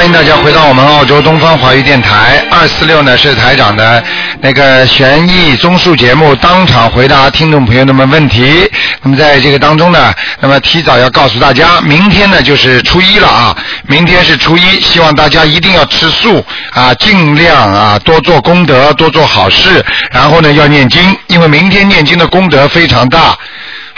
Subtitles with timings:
[0.00, 4.02] 欢迎大家回到我们澳洲东方华语电台，二四六呢是台长的
[4.40, 8.66] 那个悬疑综述节目，当场回答听众朋友们问题。
[9.02, 10.10] 那么在这个当中呢，
[10.40, 13.54] 那么提早要告诉大家，明天呢就是初一了啊，
[13.88, 23.36] 明天是初一，希望大家一定要吃素啊，尽量啊多做功德，多做好事，然后呢要念经，因为明天念经的功德非常大。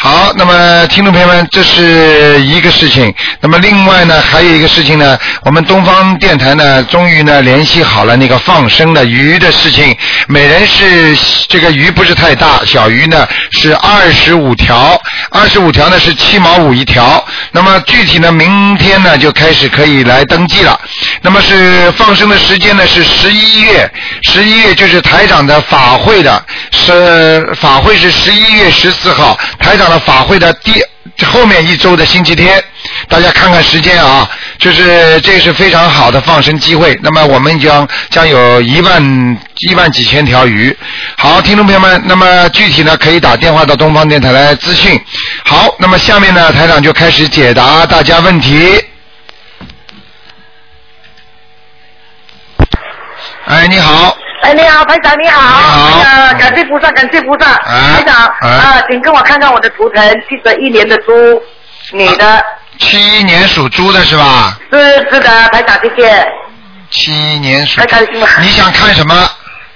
[0.05, 3.15] 好，那么听众朋友们，这是一个事情。
[3.41, 9.97] 那么另外呢，还有一个事情呢，我们东方电台呢，终于呢联系好了那个放生的鱼的事情。
[10.29, 11.17] 每人是
[11.49, 15.01] 这个鱼不是太大，小鱼呢是二十五条，
[15.31, 17.25] 二十五条呢是七毛五一条。
[17.51, 20.81] 那么具体呢，明天呢就开始可以来登记了。
[21.23, 23.91] 那么是放生的时间呢是十一月，
[24.23, 30.83] 十一月就是台长的法会的，是法会是十一月十四号，台长的法会的第
[31.17, 32.63] 这后面一周的星期天，
[33.09, 34.29] 大家看看时间啊，
[34.59, 36.99] 就是这是非常好的放生机会。
[37.03, 40.77] 那么我们将将有一万一万几千条鱼。
[41.19, 44.99] 好，听众朋友们，那么具体呢可以打电话到东方电台来咨询。
[45.45, 48.83] 好，那么下面呢台长就开始解答大家问题。
[53.45, 55.41] 哎，你好，哎，你好，排长，你好。
[55.41, 57.47] 好哎呀，感谢菩萨，感谢菩萨。
[57.65, 61.13] 哎台长，哎啊，请跟我看看我的图腾，七十一年的猪，
[61.93, 62.45] 女的，
[62.79, 64.59] 七一年属猪的是吧？
[64.73, 64.79] 是
[65.11, 66.27] 是的，排长，谢谢。
[66.91, 67.81] 七一年属。
[68.41, 69.15] 你想看什么？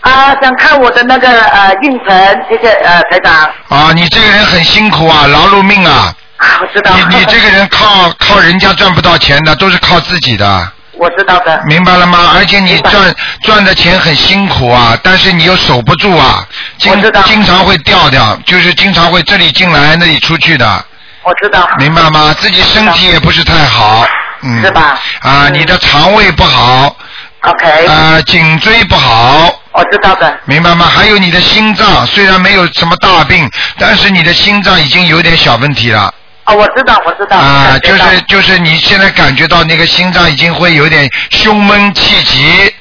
[0.00, 2.17] 啊，想看我的那个呃运程，
[2.50, 3.34] 谢谢呃台长。
[3.69, 6.12] 啊，你这个人很辛苦啊，劳碌命啊。
[6.39, 6.91] 啊，我知道。
[7.09, 11.62] 你你这个人靠靠人家赚不到钱的，都是靠自己的，我知道的。
[11.66, 12.33] 明白了吗？
[12.34, 16.47] 而且你赚赚的钱很辛苦啊，但是你又守不住啊，
[16.78, 16.92] 经
[17.27, 20.84] 经常会掉掉，就是经常会这里进来那里出去的，
[21.22, 21.69] 我知道。
[21.78, 22.34] 明白吗？
[22.41, 24.06] 自己身体也不是太好，
[24.42, 26.97] 嗯，是吧啊，嗯你的肠胃不好
[27.43, 29.62] ，OK，、啊，颈椎不好。
[29.72, 30.38] 我知道的。
[30.47, 30.87] 明白吗？
[30.87, 33.47] 还有你的心脏，虽然没有什么大病，
[33.78, 36.12] 但是你的心脏已经有点小问题了。
[36.46, 37.36] 哦，我知道，我知道。
[37.36, 42.72] 啊，就是就是你现在感觉到那个心脏已经会有点胸闷气急，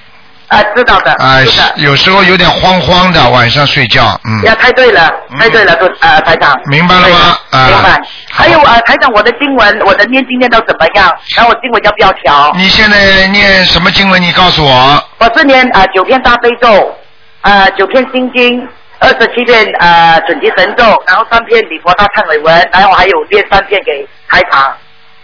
[0.50, 1.12] 啊，知道的。
[1.14, 1.62] 啊是，。
[1.78, 6.56] 有时候有点慌慌的，晚上睡觉，嗯，呀，太对了，太对了，都呃，台长。
[6.66, 8.02] 明白了吗啊对明白。
[8.30, 11.12] 还有啊，台长，我的经文，我的念经念到怎么样？
[11.36, 12.52] 然后我经文要不要调？
[12.56, 14.22] 你现在念什么经文？
[14.22, 15.04] 你告诉我。
[15.18, 16.96] 我是念啊、呃九篇大悲咒，
[17.42, 18.68] 啊九篇心经，
[19.06, 24.76] 二十七篇呃准提神咒，然后三片礼佛大忏悔文，然后还有念三片给台长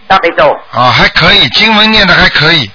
[0.06, 0.56] 大悲咒。
[0.70, 2.70] 啊，还可以，经文念的还可以，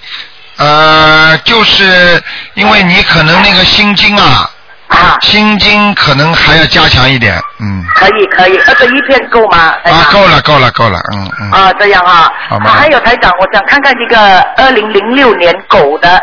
[0.57, 2.21] 呃，就是
[2.55, 4.51] 因为你可能那个心经啊，
[4.89, 7.85] 啊，心经可能还要加强一点，嗯。
[7.95, 9.73] 可以可以，二十一片够吗？
[9.85, 11.51] 啊，够了，够了，够了，嗯嗯。
[11.51, 12.29] 啊，这样啊。
[12.49, 16.21] 好吗啊还有台长，我想看看一个二零零六年狗的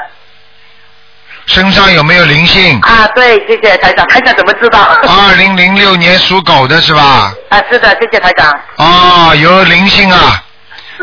[1.47, 2.81] 身上有没有灵性？
[2.81, 4.81] 啊，对，谢谢台长，台长怎么知道？
[4.81, 7.33] 二零零六年属狗的是吧？
[7.51, 10.43] 啊，是的，谢谢台长，哦，有灵性啊，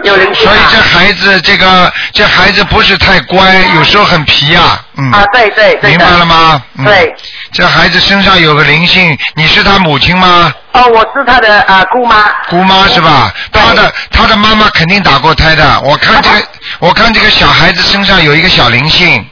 [0.03, 0.53] 有灵性啊。
[0.53, 5.91] 所以这孩子这个这孩子不是太乖，有时候很皮啊，嗯，啊，对对对。
[5.91, 6.61] 明白了吗？
[6.79, 7.15] 嗯、对。
[7.53, 10.51] 这孩子身上有个灵性，你是他母亲吗？
[10.73, 12.31] 哦，我是他的啊姑妈。
[12.49, 13.31] 姑妈是吧？
[13.51, 16.47] 他的他的妈妈肯定打过胎的，我看这个
[16.79, 19.23] 我看这个小孩子身上有一个小灵性。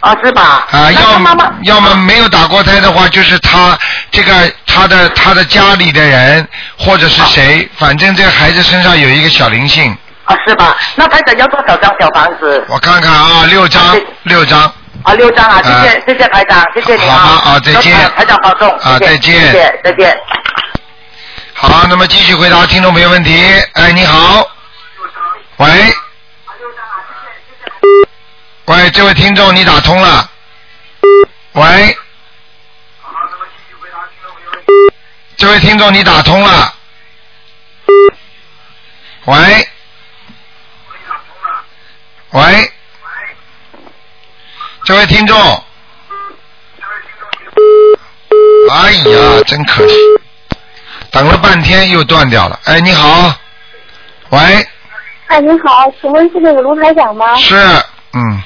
[0.00, 0.66] 啊，是吧？
[0.70, 1.00] 啊，要
[1.62, 3.76] 要么没有打过胎的话，就是他
[4.12, 4.32] 这个
[4.66, 6.46] 他的他的家里的人
[6.78, 9.96] 或者是谁，反正这个孩子身上有一个小灵性。
[10.24, 10.76] 啊，是吧？
[10.94, 12.64] 那台长要多少张小房子？
[12.68, 13.94] 我看看啊，六张啊，
[14.24, 14.60] 六张。
[15.02, 18.68] 啊，六张啊，谢谢、啊谢谢台长，谢谢你好吗啊再见台台长保重。
[18.78, 20.16] 谢谢啊再见谢谢再见。
[21.54, 23.42] 好，那么继续回答听众朋友问题。
[23.72, 24.46] 哎，你好。
[25.56, 25.66] 喂。
[28.68, 30.30] 喂，这位听众，你打通了。
[31.52, 31.96] 喂。
[35.38, 36.74] 这位听众，你打通了。
[39.24, 39.68] 喂。
[42.32, 42.72] 喂。
[44.84, 45.36] 这位听众。
[48.70, 49.94] 哎呀，真可惜。
[51.10, 52.60] 等了半天又断掉了。
[52.64, 53.34] 哎，你好，
[54.28, 54.68] 喂，
[55.28, 57.34] 哎，你好，请问是那个卢台长吗？
[57.36, 57.56] 是，
[58.12, 58.42] 嗯，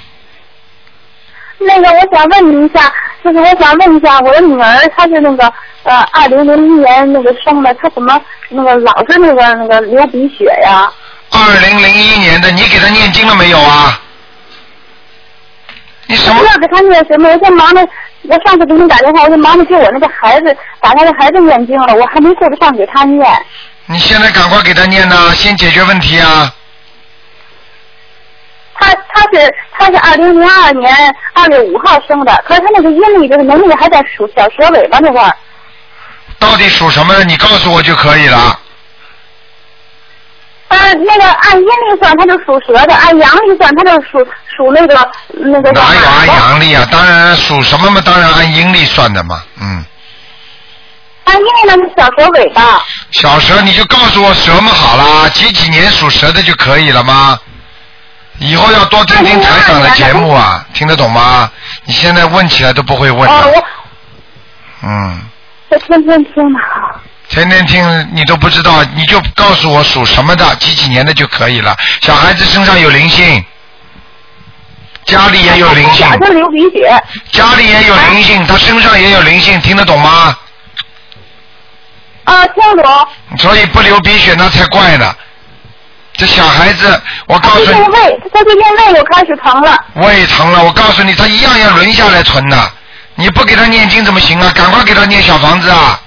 [1.67, 2.93] 那个，我想问您一下，
[3.25, 5.53] 就是我想问一下，我的女儿她是那个
[5.85, 10.91] 呃二零零一年那个生的，她怎么那个老是那个那个流鼻血呀？
[11.31, 14.00] 二零零一年的，你给她念经了没有啊？
[16.06, 16.53] 你什么我不知？
[16.53, 17.88] 道给她念什么，我在忙着，
[18.23, 23.26] 我上次给你打电话，我就忙着给我那个孩子把他的孩子念经了，我还没顾得上给他念。
[23.87, 26.53] 你现在赶快给他念呐，先解决问题啊！
[28.82, 35.34] 他他是他是二零零二年二月五号生的，可是他那个阴历就是农历还在属小蛇尾巴那块儿。
[36.38, 37.25] 到底属什么的？
[37.25, 38.58] 你告诉我就可以了。
[40.69, 44.19] 呃，那个按阴历算，他就属蛇的；按阳历算，他就属
[44.56, 46.26] 属那个那个叫哪有按。
[46.26, 46.88] 阳历啊？
[46.90, 48.00] 当然属什么嘛？
[48.05, 49.43] 当然按阴历算的嘛。
[49.61, 49.84] 嗯，
[51.25, 52.82] 按阴历呢是小蛇尾巴。
[53.11, 57.38] 小蛇你就告诉我蛇嘛好了，几几年属蛇的就可以了吗？
[58.38, 61.50] 以后要多听听台长的节目啊，听得懂吗？
[61.84, 63.52] 你现在问起来都不会问哦，的。
[63.52, 63.64] 我
[64.82, 65.20] 嗯，
[65.69, 66.58] 我天天听呢。
[67.29, 71.75] 天天听你都不知道，你就告诉我属什么的，几几年的就可以了。
[72.00, 73.44] 小孩子身上有灵性，
[75.06, 77.02] 家里也有灵性他，流鼻血。
[77.31, 80.37] 家里也有灵性，他身上也有灵性，听得懂吗？
[82.25, 83.08] 啊，听懂。
[83.38, 85.14] 所以不流鼻血那才怪呢。
[86.14, 89.85] 这小孩子，我告诉你，最近胃，他最近胃又开始疼了。
[89.94, 92.70] 胃疼了，我告诉你，他一样要轮下来存的。
[93.14, 94.50] 你不给他念经怎么行啊？
[94.55, 96.00] 赶快给他念小房子啊！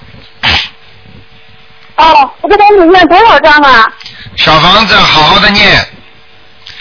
[1.96, 3.86] 哦，我给他念多少张啊？
[4.36, 5.86] 小房子好好的念，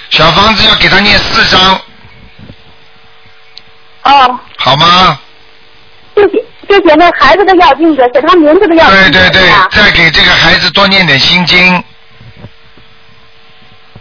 [0.10, 1.82] 小房子要给他念四张，
[4.04, 5.20] 哦，好吗？
[6.16, 9.12] 就写就写那孩子的要经者，写他名字的要经者。
[9.12, 11.84] 对对对，再给这个孩子多念点心经，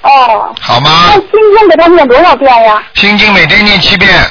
[0.05, 1.12] 哦，好吗那？
[1.15, 2.83] 心经给他念多少遍呀？
[2.95, 4.31] 心经每天念七遍，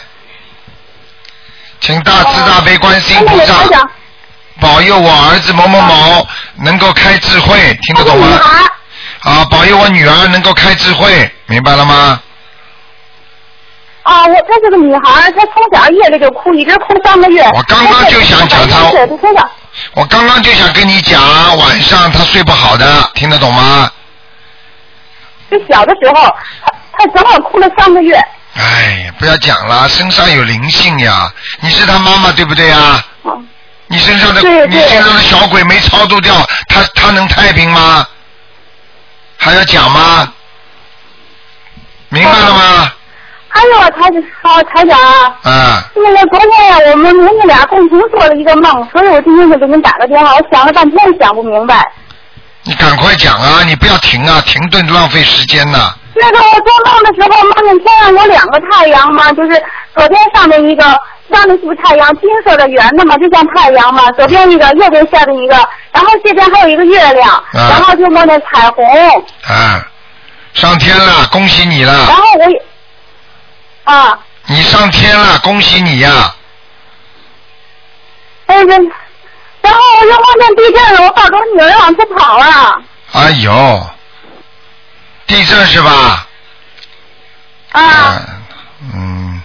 [1.81, 3.89] 请大慈大悲观世音那菩萨
[4.61, 6.27] 保佑我儿子某某某
[6.57, 8.39] 能够开智慧，听得懂吗？
[9.23, 12.21] 啊，保佑我女儿能够开智慧，明白了吗？
[14.03, 17.41] 啊，我她是个女孩，她从小夜里就哭，一直哭三个月。
[17.55, 18.77] 我刚刚就想讲她
[19.95, 21.19] 我刚刚就想跟你讲，
[21.57, 23.89] 晚上她睡不好的，听得懂吗？
[25.53, 26.35] 就小的时候，
[26.65, 28.15] 他他正好哭了三个月。
[28.55, 31.31] 哎，不要讲了，身上有灵性呀！
[31.61, 33.03] 你是他妈妈对不对呀？
[33.23, 33.39] 哦，
[33.87, 36.35] 你身上的你身上的小鬼没超度掉，
[36.67, 38.05] 他他能太平吗？
[39.37, 40.31] 还要讲吗？
[42.09, 42.91] 明白了吗？
[43.49, 43.89] 还有啊，
[44.63, 51.91] 台长啊，啊，那个昨天呀，我们母女俩共同做了一个梦，所以我今天就给您打个电话，我想了半天想不明白。
[52.65, 53.61] 你赶快讲啊！
[53.65, 59.49] 你不要停啊，停顿浪费时间呐、那个我做梦的时候，梦见天上有两个太阳嘛，就是
[59.95, 60.83] 左边上面一个，
[61.29, 62.07] 上面是不是太阳？
[62.19, 64.09] 金色的圆的嘛，就像太阳嘛。
[64.13, 65.55] 左边一个，右边下面一个，
[65.91, 68.85] 然后这边还有一个月亮，啊然后就梦见彩虹，
[69.47, 69.85] 啊，
[70.53, 72.15] 上天了，恭喜你了然！
[72.15, 72.61] 后我也，
[73.83, 76.33] 啊，你上天了，恭喜你呀、
[78.45, 78.73] 哎这，
[79.63, 82.81] 然后我就梦见地震了，我抱着我女儿往出跑了，
[83.13, 83.89] 哎呦，
[85.25, 86.27] 地震是吧？
[87.71, 88.21] 啊，
[88.93, 89.41] 嗯，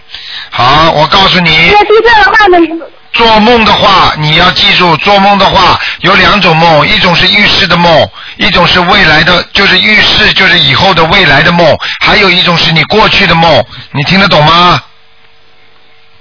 [0.50, 2.80] 好，我告诉你那，地震了外面
[3.12, 11.74] 做梦的话，你要记住，做梦的话有两种梦，一种是预示的梦，一种是未来的，就是预示，就是以后的未来的梦，
[12.04, 14.82] 还有一种是你过去的梦，你听得懂吗？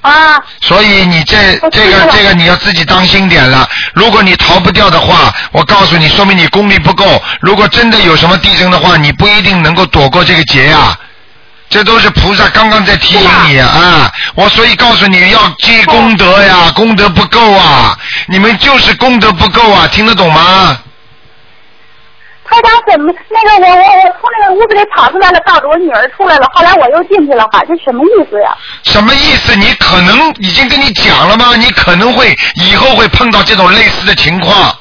[0.08, 3.68] 啊，所以你这这个这个你要自己当心点了。
[3.94, 7.22] 如果你逃不掉的话，我告诉你，说明你功力不够。
[7.42, 10.98] 如果真的有什么地震的话，你不一定能够躲过这个劫呀、
[11.70, 13.68] 这都是菩萨刚刚在提醒你啊！
[13.68, 17.98] 啊我所以告诉你要积功德呀，功德不够啊！
[18.28, 20.78] 你们就是功德不够啊，听得懂吗？
[22.50, 28.56] 台长怎么那个我我我从那个屋子里跑出来了，抱着我女儿出来了，后来我又进去了，哈，这什么意思呀？
[28.84, 29.56] 什么意思？
[29.56, 31.56] 你可能已经跟你讲了吗？
[31.58, 34.74] 你可能会以后会碰到这种类似的情况，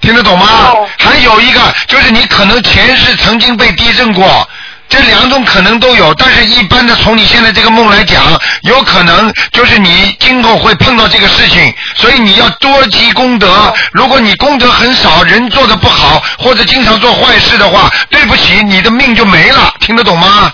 [0.00, 0.46] 听得懂吗？
[0.72, 4.48] 哦还有一个就是你可能前世曾经被地震过。
[4.88, 8.22] 这两种可能都有，但是一般的从你现在这个梦来讲，
[8.62, 13.74] 有可能就是你今后会碰到这个事情，所以你要多积功德。
[13.92, 20.52] 如果你功德很少，人做的不好，或者经常做坏事的话，对不起，你的命就没了，听得懂吗？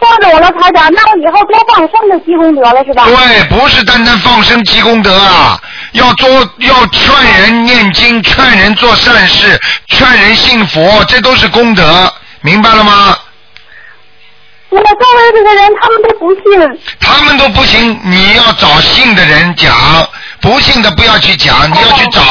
[0.00, 3.04] 听懂了，台长，那我以后多放生就积功德了是吧？
[3.06, 5.60] 对，不是单单放生积功德啊，
[5.92, 12.10] 要做要劝人念经，劝人做善事，劝人信佛，这都是功德，
[12.42, 13.16] 明白了吗？
[14.70, 19.74] 我周围这个人他们都不信，他们都不信，你要找信的人讲，
[20.40, 22.22] 不信的不要去讲，你要去找。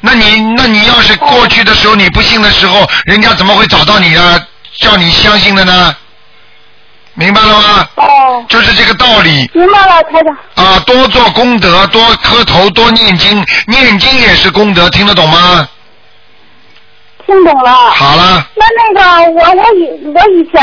[0.00, 4.46] 那你那你要是过去的时候你不信的时候，人家怎么会找到你呢？
[4.78, 5.96] 叫你相信的呢？
[7.14, 7.88] 明白了吗？
[7.94, 9.50] 哦，就是这个道理。
[9.54, 10.36] 明白了，台长。
[10.66, 15.66] 啊，多做功德，多磕头，多念经，念经也是功德，听得懂吗？
[17.26, 17.70] 听懂了。
[17.70, 20.60] 好了，那那个我我以我以前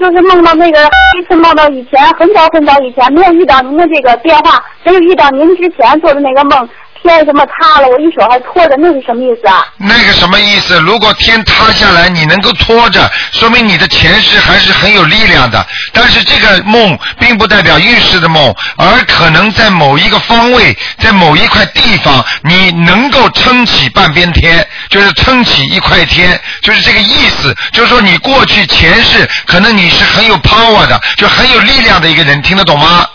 [0.00, 0.78] 就是梦到那个
[1.18, 6.68] 一次梦到以前很早很早以前没有遇到您的这个电话，没有遇到您之前做的那个梦，
[7.02, 9.66] 天什么塌了，我一手还托着，那是什么意思啊？
[9.76, 10.78] 那个什么意思？
[10.80, 15.66] 如果天塌下来，你能够拖着，说明你的前世还是很有力量的。
[15.92, 27.54] 但是这个梦并不代表预示的梦，而可能在某一个方位，在某一块地方，你能够撑起半边天，就是撑起一块天，就是这个意思。
[27.72, 33.06] 就是说你过去前世可能你是很有 power 的，就很有力量的一个人，听得懂吗？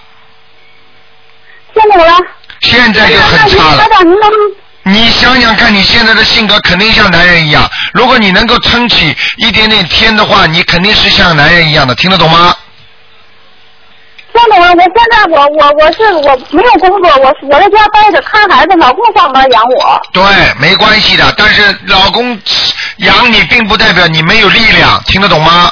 [1.74, 2.18] 听懂了。
[2.62, 3.86] 现在就那很差了
[4.84, 7.70] 你想想看，你现在的性格肯定像男人一样。
[7.94, 12.56] 如果你能够撑起一点点天的话，你肯定是像男人一样的，听得懂吗？
[14.34, 14.72] 听懂了？
[14.72, 20.02] 我现在我我我是我没有工作，我我在家待着看孩子，老公上班养我。
[20.14, 20.24] 对，
[20.58, 21.34] 没关系的。
[21.36, 22.40] 但是老公
[22.98, 25.70] 养你，并不代表你没有力量，听得懂吗？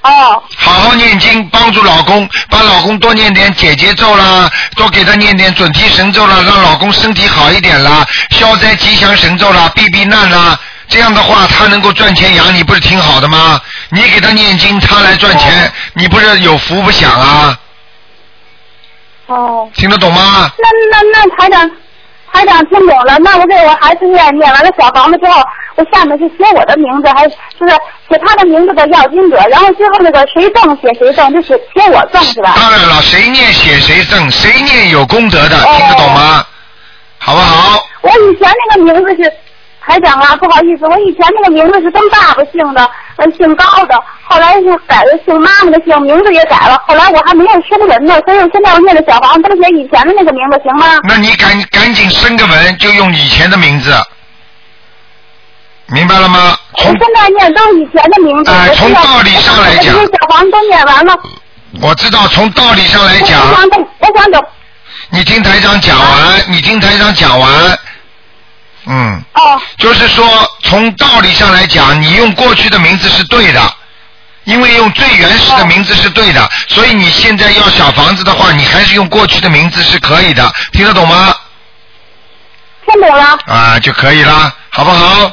[0.00, 10.58] 哦，好好念经，帮助老公，帮老公多念点解结咒啦，多给他念点准提神咒啦，让老公身体好一点啦，消灾吉祥神咒啦，避避难啦。
[10.88, 13.60] 这样的话，他能够赚钱养你，不是挺好的吗？
[13.90, 17.58] 你给他念经，他来赚钱，你不是有福不享啊？
[19.26, 20.50] 哦，听得懂吗？
[20.56, 21.70] 那那那台长，
[22.32, 23.18] 台长听懂了。
[23.18, 25.42] 那我给我孩子念念完了小房子之后，
[25.78, 27.70] 我下面是写我的名字，还就是
[28.10, 32.54] 写他的名字的要经者，然后最后那个谁赠写谁赠，就写写我赠是吧？
[32.56, 36.44] 当然了，谁念写谁赠，谁念有功德的，哦听得懂吗？
[37.18, 37.78] 好不好？
[38.00, 39.32] 我以前那个名字是
[39.80, 43.94] 台长啊，不好意思，我以前那个名字是跟爸爸姓的，呃，姓高的，
[44.24, 50.98] 后来是改了姓妈妈的姓，名字也改了，后来我还没有生人呢，所以我现在我念的小房子都写以前的那个名字，行吗？
[51.04, 53.94] 那你赶赶紧生个文，就用以前的名字，
[55.88, 56.56] 明白了吗？
[56.72, 58.50] 我从现在念都是以前的名字。
[58.76, 61.18] 从道理上来讲小房子都念完了。
[61.80, 64.42] 我知道，从道理上来我讲，想等，我想等。
[65.10, 67.78] 你听台长讲完，你听台长讲完，
[68.86, 70.26] 嗯，哦就是说
[70.62, 73.60] 从道理上来讲，你用过去的名字是对的。
[74.44, 81.34] 因为用最原始的名字是对的，所以你现在要小房子的话，你还是用过去的名字是可以的，听得懂吗？
[82.86, 83.38] 听懂了。
[83.46, 85.30] 啊，就可以了，好不好？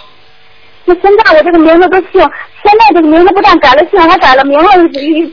[0.87, 2.21] 那现在我这个名字都姓，
[2.63, 4.69] 现在这个名字不但改了姓，还改了名了，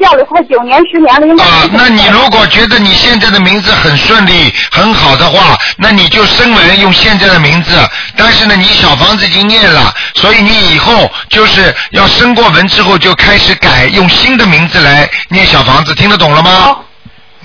[0.00, 1.44] 叫了快九年十年了，应该。
[1.44, 7.76] 啊，那你如果觉得你现在的名字很顺利、很好的话，那你就声文用现在的名字。
[8.16, 16.84] 但是呢，你小房子已经念了，所以你以后就是要升过文之后就开始改，用新的名字来念小房子，听得懂了吗好？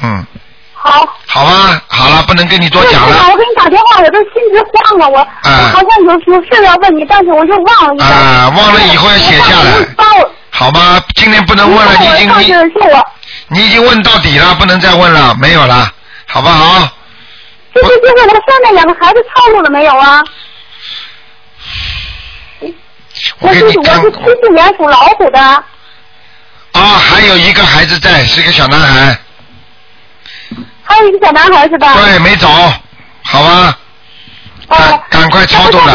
[0.02, 0.26] 嗯，
[0.88, 1.18] 好。
[1.28, 3.18] 好吧，好了，不能跟你多讲了。
[3.32, 5.08] 我给你打电话，我都心直慌啊！
[5.10, 8.06] 我、啊我好像有有事要问你，但是我就忘了一下。
[8.06, 10.32] 啊忘了以后要写下来你帮我。
[10.50, 11.02] 好吗？
[11.16, 13.08] 今天不能问了，你已经上次你是我，
[13.50, 15.92] 你已经问到底了，不能再问了，没有了，
[16.28, 16.88] 好不好？
[17.76, 20.24] 就是就是我上面两个孩子套路了没有啊？
[23.40, 25.64] 我是我是七四年属老虎的，啊，
[26.74, 29.18] 还有一个孩子在，是个小男孩，
[30.88, 31.94] 还有一个小男孩是吧？
[31.96, 32.48] 对，没走，
[33.24, 33.78] 好吧，
[34.70, 34.76] 哦
[35.10, 35.94] 赶，赶快超度了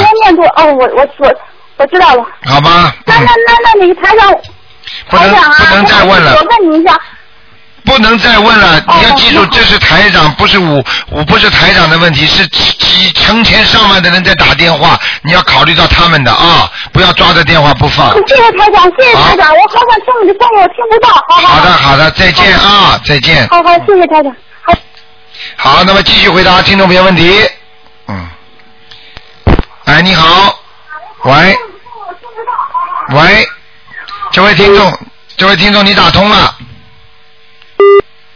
[0.57, 1.35] 哦，我我我
[1.79, 2.25] 我知道了。
[2.45, 4.31] 好吧，嗯那那，那那你台长，
[5.09, 6.99] 不能台长啊，不能再问了我问你一下，
[7.85, 18.13] 不能再问了，哦你要记住，这是台长，不是我，我不是台长的问题，是几几成千上万的人在打电话，你要考虑到他们的啊，不要抓着电话不放。
[18.29, 23.49] 谢谢台长，谢谢台长，我好想听你的声音，我听不到，好好好的，好的，再见啊，再见。
[23.49, 24.39] 好好，谢谢台长，好。
[25.57, 27.49] 好，那么继续回答听众朋友问题。
[28.07, 28.29] 嗯。
[29.85, 30.59] 哎，你好。
[31.25, 31.57] 喂。
[33.11, 33.47] 喂，
[34.33, 34.99] 这位听众，
[35.37, 36.57] 这位听众你打通了。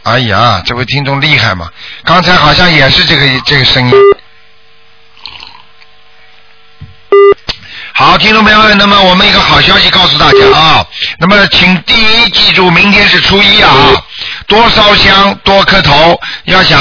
[0.03, 1.69] 哎呀，这位听众厉害嘛！
[2.03, 3.93] 刚才好像也是这个这个声音。
[7.99, 10.85] 好，听众朋友们，那么我们一个好消息告诉大家啊，
[11.17, 13.73] 那么请第一记住，明天是初一啊，
[14.45, 16.79] 多烧香，多磕头，要想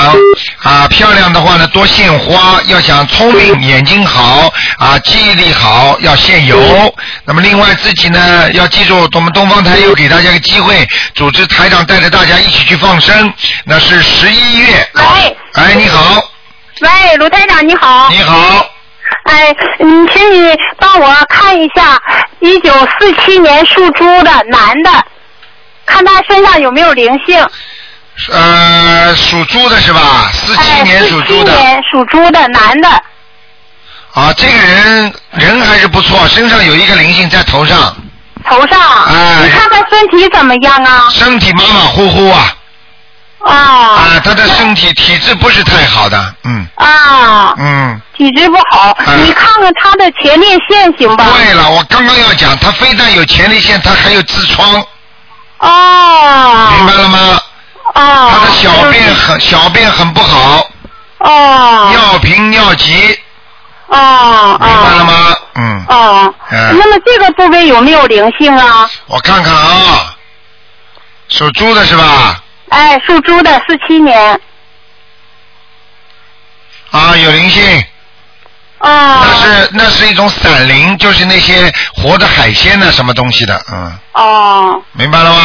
[0.63, 6.95] 啊漂亮的话呢，多献花，要想聪明，眼睛好啊，记忆力好，要献油。
[7.25, 13.33] 那么另外自己呢，要记住，我们东方台又给大家个机会，组织台长带着大家一起去放生，
[13.65, 14.91] 那是十一月。
[14.93, 16.23] 喂哎，你好，
[16.83, 18.11] 喂，卢台长你好。
[18.11, 18.67] 你好，
[19.25, 22.01] 哎，你，请你帮我看一下，
[22.41, 24.91] 一九四七年属猪的男的，
[25.85, 27.45] 看他身上有没有灵性。
[28.31, 30.31] 呃，属猪的是吧？
[30.33, 31.57] 四七哎，年属猪的47。
[31.57, 32.89] 年属猪的男的，
[34.15, 37.95] 啊，这个人人还是不错，身上有一个灵性在头上，
[38.49, 38.81] 头上。
[39.09, 41.09] 哎你看他身体怎么样啊？
[41.11, 42.56] 身体马马虎虎啊，
[43.45, 43.53] 啊。
[43.53, 48.01] 啊，他的身体体质不是太好的，嗯啊，嗯。
[48.17, 51.25] 体质不好，哎你看看他的前列腺行吧？
[51.37, 54.85] 对了，我刚刚要讲，他非但有前列腺，他还有痔疮，
[55.59, 56.71] 哦。
[56.77, 57.41] 明白了吗？
[57.95, 58.31] 哦。
[58.33, 60.67] 他的小便很小便很不好，
[61.19, 61.91] 哦。
[61.91, 63.19] 尿频尿急，
[63.89, 64.59] 哦。
[64.61, 65.37] 明白了吗？
[65.57, 66.35] 嗯，哦。
[66.51, 68.89] 嗯那么这个部位有没有灵性啊？
[69.07, 70.15] 我看看啊，
[71.29, 72.43] 属猪的是吧？
[72.69, 74.41] 哎，属猪的，四七年。
[76.91, 77.85] 啊，有灵性，
[78.79, 79.21] 哦。
[79.23, 84.83] 那是那是一种散灵，就是那些活的海鲜呢，什么东西的，嗯，哦。
[84.93, 85.41] 明白了吗？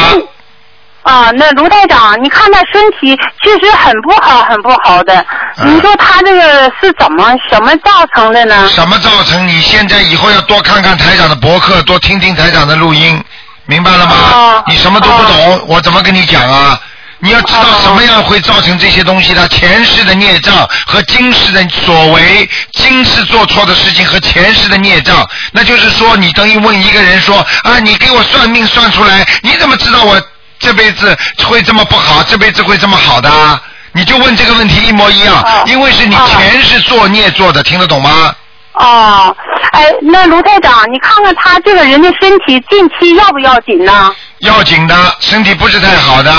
[1.02, 5.14] 啊，那卢台长，你看他身体确实很不好，很不好的。
[5.58, 8.68] 嗯你说他这个是怎么什么造成的呢？
[8.68, 9.46] 什么造成？
[9.46, 13.22] 你现在以后要多看看台长的博客，多听听台长的录音，
[13.66, 14.14] 明白了吗？
[14.32, 16.80] 哦你什么都不懂，我怎么跟你讲啊？
[17.24, 30.20] 你要知道哦什么样会造成这些东西的前世的孽障和今世的所为，今世做错的事情和前世的孽障，那就是说你等于问一个人说啊，你给我算命算出来，你怎么知道我
[30.58, 33.62] 这辈子会这么不好，这辈子会这么好的啊？
[33.92, 38.34] 你就问这个问题一模一样，哦因为是你哦前世作孽做的，听得懂吗？
[38.72, 39.36] 哦，
[39.72, 44.12] 哎，那卢台长，你看看他这个人的身体近期要不要紧呢？
[44.38, 46.32] 要紧的，身体不是太好的，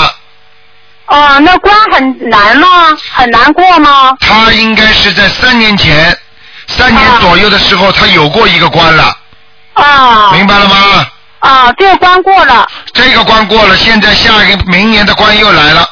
[1.06, 2.68] 哦，那关很难吗？
[3.12, 4.16] 很难过吗？
[4.20, 6.16] 他应该是在三年前，
[6.66, 9.16] 三年啊左右的时候，他有过一个关了，
[9.74, 11.06] 啊明白了吗？
[11.40, 15.88] 啊，这个关过了，这个关过了，现在下一个明年的关又来了。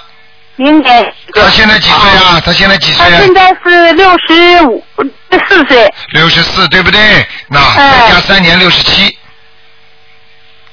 [0.57, 1.15] 明年。
[1.35, 2.41] 他现在几岁啊？
[2.45, 3.11] 他现在几岁啊？
[3.11, 4.85] 他现在是六十五
[5.49, 5.95] 四岁。
[6.13, 7.27] 六十四，对不对？
[7.49, 9.17] 那哎再加三年，六十七。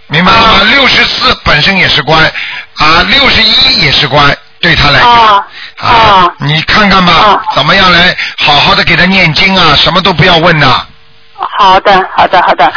[0.08, 0.64] 明白了吗？
[0.72, 2.32] 六十四本身也是关，
[2.80, 5.46] 啊，六十一也是关，对他来讲，
[5.90, 10.86] 啊你看看吧啊，怎么样来好好的给他念经啊，什么都不要问呐。
[11.58, 12.72] 好的，好的，好的。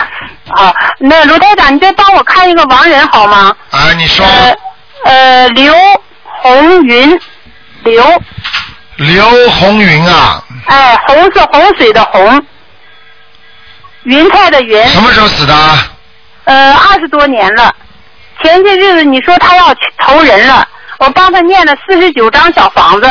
[0.55, 3.55] 好，那卢台长，你再帮我看一个亡人好吗？
[3.71, 4.57] 啊，你说呃
[5.05, 5.75] 呃，刘
[6.43, 7.21] 红云，
[7.85, 8.23] 刘，
[8.97, 12.45] 刘红云啊，哎，红是洪水的洪，
[14.03, 14.85] 云彩的云。
[14.89, 15.89] 什么时候死的啊？
[16.45, 17.73] 呃，二十多年了。
[18.43, 20.67] 前些日子你说他要去投人了，
[20.99, 23.11] 我帮他念了四十九张小房子，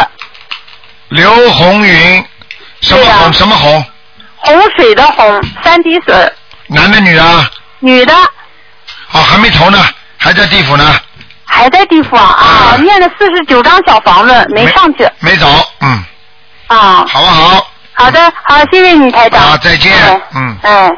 [1.09, 2.25] 刘红云，
[2.81, 3.33] 什么红？
[3.33, 3.85] 什么红？
[4.37, 6.33] 洪水的洪，三滴水，
[6.67, 7.49] 男的女的啊？
[7.79, 8.13] 女的
[9.13, 9.77] 哦，还没投呢，
[10.17, 10.95] 还在地府呢。
[11.45, 15.47] 还在地府啊啊，啊念了四十九张小房子没上去没走，
[15.81, 16.03] 嗯，
[16.67, 17.05] 啊。
[17.07, 17.67] 好不好？
[17.93, 19.41] 好的，好，谢谢你台长。
[19.43, 20.89] 啊再见嗯嗯哎。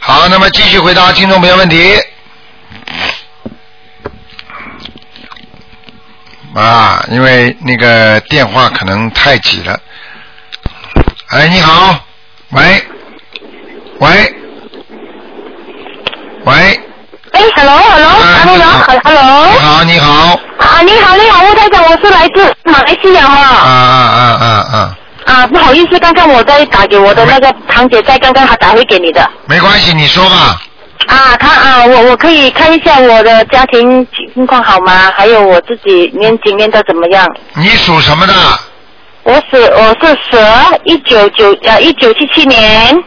[0.00, 1.96] 好，那么继续回答听众朋友问题。
[6.56, 9.78] 啊，因为那个电话可能太挤了。
[11.28, 11.94] 哎，你好，
[12.52, 12.82] 喂，
[13.98, 14.08] 喂，
[16.44, 16.54] 喂，
[17.32, 19.46] 哎你好长，hello。
[19.52, 23.36] 你好，你好，啊，你好，你好，吴台长，我是来自马来西亚啊。
[23.36, 29.30] 啊啊啊啊，啊，不好意思，刚刚我在打给我的那个堂姐，在刚刚她打回给你的。
[29.46, 30.62] 没关系，你说吧。
[31.06, 35.12] 啊，他啊，我我可以看一下我的家庭情况好吗？
[35.16, 37.26] 还有我自己念经念的怎么样？
[37.54, 38.34] 你属什么的？
[39.22, 43.02] 我是我是蛇，一九九呃一九七七年，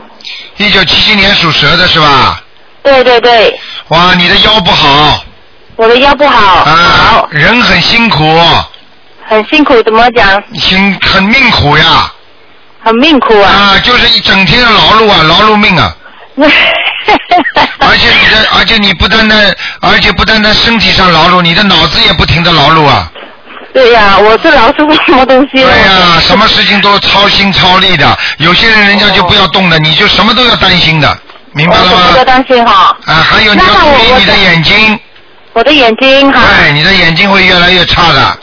[0.58, 2.42] 一九七七年属蛇的是吧？
[2.84, 3.60] 对对对，
[3.90, 5.24] 哇，你的腰不好
[5.76, 6.76] 我的腰不好，啊
[7.12, 8.24] 好，，人很辛苦，
[9.26, 10.42] 很辛苦，怎么讲？
[10.56, 12.12] 辛很命苦呀。
[12.82, 13.50] 很命苦啊。
[13.50, 15.96] 啊，就是一整天的劳碌啊，劳碌命啊。
[17.80, 23.12] 而且你的，而且你不单单，而且不单单身体上劳碌，你的脑子也不停的劳碌啊。
[23.74, 25.78] 对呀、我是劳师傅什么东西对了？
[25.78, 28.18] 呀、什么事情都操心操力的。
[28.38, 31.18] 有些人人家就不要动的，你就什么都要担心的，
[31.54, 32.26] 明白了吗不要？
[32.26, 32.98] 担心哈。
[33.06, 35.00] 啊，还有你要注意你的眼睛，
[35.54, 36.42] 我的眼睛哈。
[36.42, 38.38] 哎，你的眼睛会越来越差的。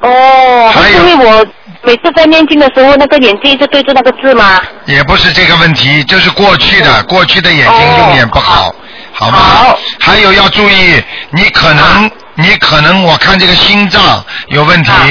[0.00, 1.46] 哦，还有因为我
[1.82, 4.60] 每次在念经的时候，那个眼睛一直对着那个字吗。
[4.86, 8.74] 也不是这个问题，就是过去的，过去的眼睛哦用眼不好，
[9.12, 9.38] 好吗？
[9.38, 15.06] 好还有要注意，你可能，你可能，我看这个心脏有问题，啊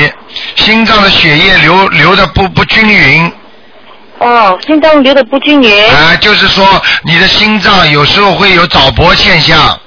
[0.55, 3.31] 心脏的血液流流的不不均匀，
[4.19, 5.89] 哦，心脏流的不均匀。
[5.89, 6.65] 啊、就是说
[7.03, 9.79] 你的心脏有时候会有早搏现象。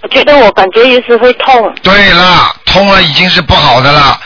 [0.00, 1.74] 我觉得我感觉有时会痛。
[1.82, 4.16] 对了，痛了已经是不好的了，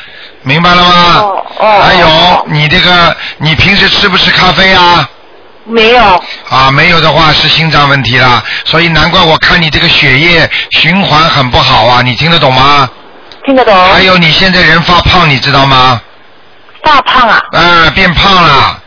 [0.43, 1.19] 明白了吗？
[1.21, 5.09] 哦哦还有哦你这个，你平时吃不吃咖啡啊？
[5.65, 6.03] 没有。
[6.51, 12.89] 啊，没有的话是心脏问题啦，所以难怪我看你这个血液循环很不好啊，你听得懂吗？
[13.45, 13.75] 听得懂？
[13.93, 16.01] 还有你现在人发胖，你知道吗？
[16.83, 17.41] 大胖啊！
[17.53, 18.79] 啊，变胖了，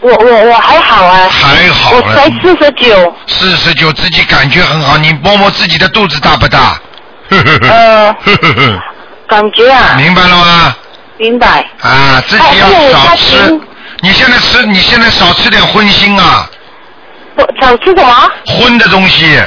[0.00, 2.24] 我我我还好啊，还好我才。
[2.42, 3.14] 四十九。
[3.26, 6.80] 四十九，自己感觉很好，你摸摸自己的肚子大不大？
[7.28, 8.82] 呵呵呵呃呵呵呵，
[9.30, 10.76] 感觉啊，明白了吗？
[11.16, 11.64] 明白。
[11.80, 13.60] 啊，自己要少吃。
[14.00, 16.50] 你现在吃，你现在少吃点荤腥啊，
[17.36, 18.30] 不，少吃什么？
[18.46, 19.40] 荤的东西，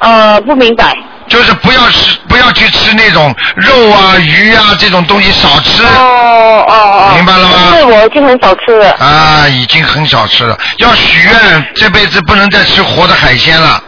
[0.00, 0.94] 呃，不明白。
[1.28, 5.82] 就是不要吃，不要去吃那种肉啊、鱼啊这种东西，少吃。
[5.84, 7.12] 哦哦哦。
[7.14, 8.90] 明白了吗对，我已经很少吃了。
[8.94, 10.58] 啊，已经很少吃了。
[10.78, 13.82] 要许愿，这辈子不能再吃活的海鲜了。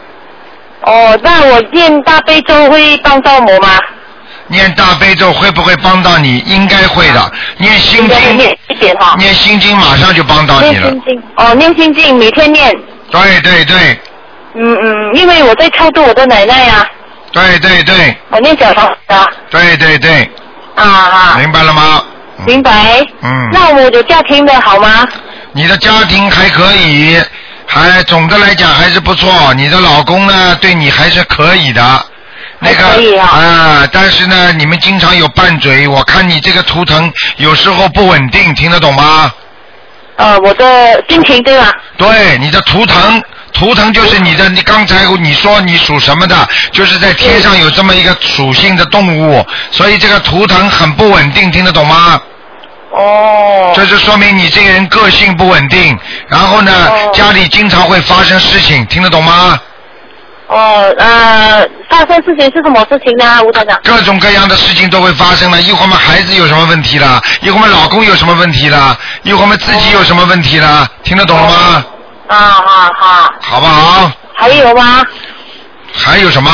[0.83, 3.77] 哦，那我念大悲咒会帮到我吗？
[4.51, 6.39] 念大悲咒会不会帮到你？
[6.45, 7.31] 应该会的。
[7.57, 9.15] 念心经，念一点哈。
[9.17, 10.91] 念心经马上就帮到你了。
[10.91, 11.23] 念心经。
[11.37, 12.75] 哦，念心经，每天念。
[13.09, 13.99] 对对对
[14.55, 16.85] 嗯嗯，因为我在超度我的奶奶呀、
[17.31, 19.25] 对对对我念小房子啊。
[19.49, 20.29] 对对对，
[20.75, 21.35] 啊啊。
[21.39, 22.03] 明白了吗？
[22.39, 22.71] 嗯明白。
[23.21, 25.07] 嗯那我的家庭的好吗？
[25.53, 27.21] 你的家庭还可以，
[27.67, 29.53] 还总的来讲还是不错。
[29.53, 32.05] 你的老公呢，对你还是可以的。
[32.63, 35.87] 那个啊但是呢，你们经常有拌嘴。
[35.87, 39.33] 我看你这个图腾有时候不稳定，听得懂吗？
[40.17, 41.71] 呃，我的心情对吧？
[41.97, 43.19] 对，你的图腾，
[43.51, 44.47] 图腾就是你的。
[44.49, 52.21] 你刚才你说你属什么的，就是在天上有这么一个属性的动物，所以这个图腾很不稳定，听得懂吗？
[52.91, 53.73] 哦。
[53.75, 55.97] 这就说明你这个人个性不稳定，
[56.27, 59.59] 然后呢，哦家里经常会发生事情，听得懂吗？
[60.51, 63.79] 哦，呃，发生事情是什么事情呢，吴团长？
[63.85, 71.85] 各种各样的事情都会发生的，一会儿我们孩子有什么问题了，一会儿我们老公有什么问题了，一会儿我们自己有什么问题了，听得懂了吗？
[72.27, 72.37] 啊
[72.67, 74.11] 好，好，好不好？
[74.35, 75.01] 还有吗？
[75.93, 76.51] 还有什么？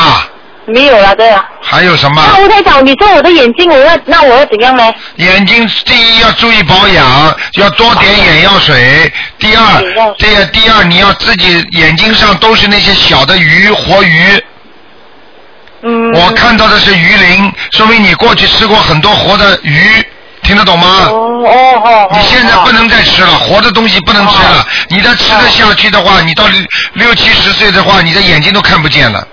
[0.68, 1.44] 没有了，对啊。
[1.60, 2.22] 还有什么？
[2.26, 4.92] 那吴台长，你说我的眼睛，我要那我要怎样呢？
[5.16, 9.12] 眼睛第一要注意保养，要多点眼药水。
[9.38, 14.42] 第二眼药，这个第二你要自己眼睛上都是那些小的鱼，活鱼。
[15.82, 16.12] 嗯。
[16.12, 20.04] 我看到的是鱼鳞，说明你过去吃过很多活的鱼，
[20.42, 21.06] 听得懂吗？
[21.10, 22.08] 哦哦哦。
[22.12, 24.66] 你现在不能再吃了，活的东西不能吃了哦。
[24.88, 26.62] 你再吃得下去的话，你到六
[26.94, 29.26] 六七十岁的话，你的眼睛都看不见了。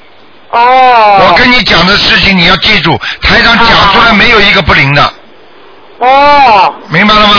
[0.60, 1.28] 哦。
[1.30, 5.14] 我跟你讲的事情你要记住，台长讲出来没有一个不灵的，
[6.00, 7.36] 哦，明白了吗？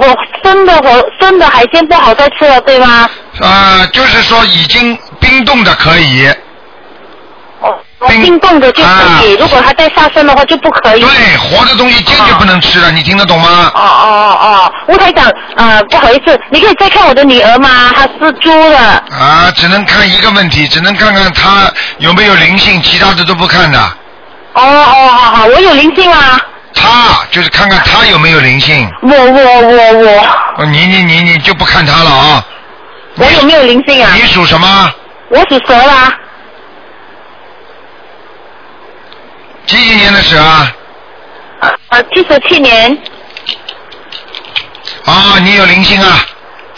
[0.00, 3.08] 我生的和生的海鲜不好再吃了，对吗？
[3.40, 6.26] 啊、就是说已经冰冻的可以，
[7.60, 7.74] 哦，
[8.08, 8.88] 冰冰冻的就可
[9.24, 11.00] 以，啊如果它再杀生的话就不可以。
[11.00, 13.70] 对，活的东西坚决不能吃了，你听得懂吗？
[13.74, 17.92] 哦哦哦，吴台长，呃，不好意思，你可以再看我的女儿吗？
[17.94, 18.78] 她是猪的。
[18.78, 23.78] 啊，只能看一个问题，只能看看他有没有灵性，其他的都不看的。
[24.54, 26.40] 哦哦，好好，我有灵性啊。
[26.74, 30.26] 他就是看看他有没有灵性，我我我我，
[30.58, 32.46] 哦你你你你就不看他了啊？
[33.16, 34.22] 我有没有灵性啊你？
[34.28, 34.92] 属什么？
[35.30, 36.14] 我属蛇啦。
[39.66, 40.72] 几几年的蛇啊？
[41.88, 42.96] 呃，七十七年，
[45.04, 46.24] 啊，你有灵性啊？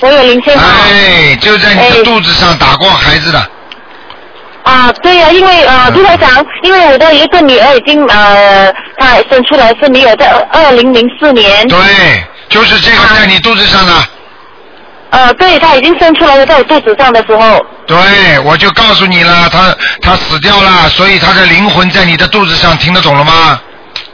[0.00, 0.64] 我有灵性啊。
[0.90, 3.50] 哎，就在你的哎肚子上打过孩子的。
[4.62, 11.78] 啊，对呀、因为呃，嗯朱台长，因为我的一个女儿已经呃，她生出来是没有在二零零四年，对，
[12.48, 13.92] 就是这个啊在你肚子上的。
[15.10, 23.60] 呃，对，她已经生出来了，在我肚子上的时候，对，我就告诉你了，她她死掉了，所以她的灵魂在你的肚子上，听得懂了吗？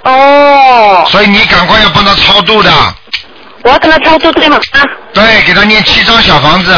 [0.05, 2.71] 哦，所以你赶快要帮她超度的，
[3.65, 4.57] 我要跟她超度对吗？
[4.73, 4.81] 啊，
[5.13, 6.75] 对，给她念七张小房子，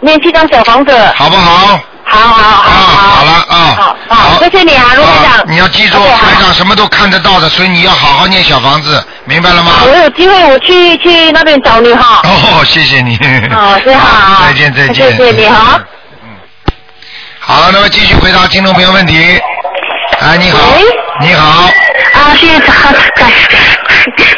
[0.00, 1.80] 念七张小房子，好不好？
[2.10, 9.72] 好好，好好，了啊，好，谢谢你啊，卢台长，你要记住，台长什么都看得到的，所以你要好好念小房子，明白了吗？
[9.86, 12.20] 我有机会我去去那边找你哈。
[12.24, 13.16] 哦，谢谢你。
[13.52, 14.94] 好谢谢好再见再见。
[14.94, 15.80] 谢谢你哈
[16.24, 16.28] 嗯。
[17.38, 19.40] 好，那么继续回答听众朋友问题。
[20.20, 20.84] 哎，你好喂，
[21.20, 21.70] 你好，
[22.12, 23.30] 啊，谢谢台，感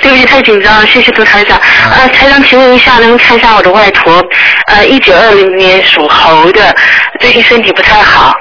[0.00, 1.58] 对不起，太紧张了，谢谢杜台长。
[1.58, 4.24] 嗯呃，台长，请问一下，能看一下我的外婆？
[4.68, 6.72] 呃，一九二零年属猴的，
[7.18, 8.32] 最近身体不太好，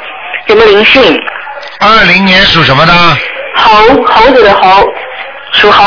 [0.48, 1.18] 有没有灵性？
[1.80, 2.94] 二零年属什么的？
[3.56, 4.86] 猴，猴子的猴，
[5.54, 5.84] 属猴。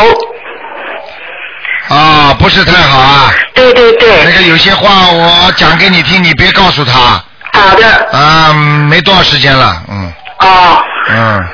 [1.89, 3.33] 啊，不是太好啊。
[3.55, 7.23] 对对对那，个有些话我讲给你听，你别告诉他。
[7.53, 7.87] 好的。
[8.13, 8.53] 啊，
[8.91, 11.45] 没多少时间了，嗯哦，嗯。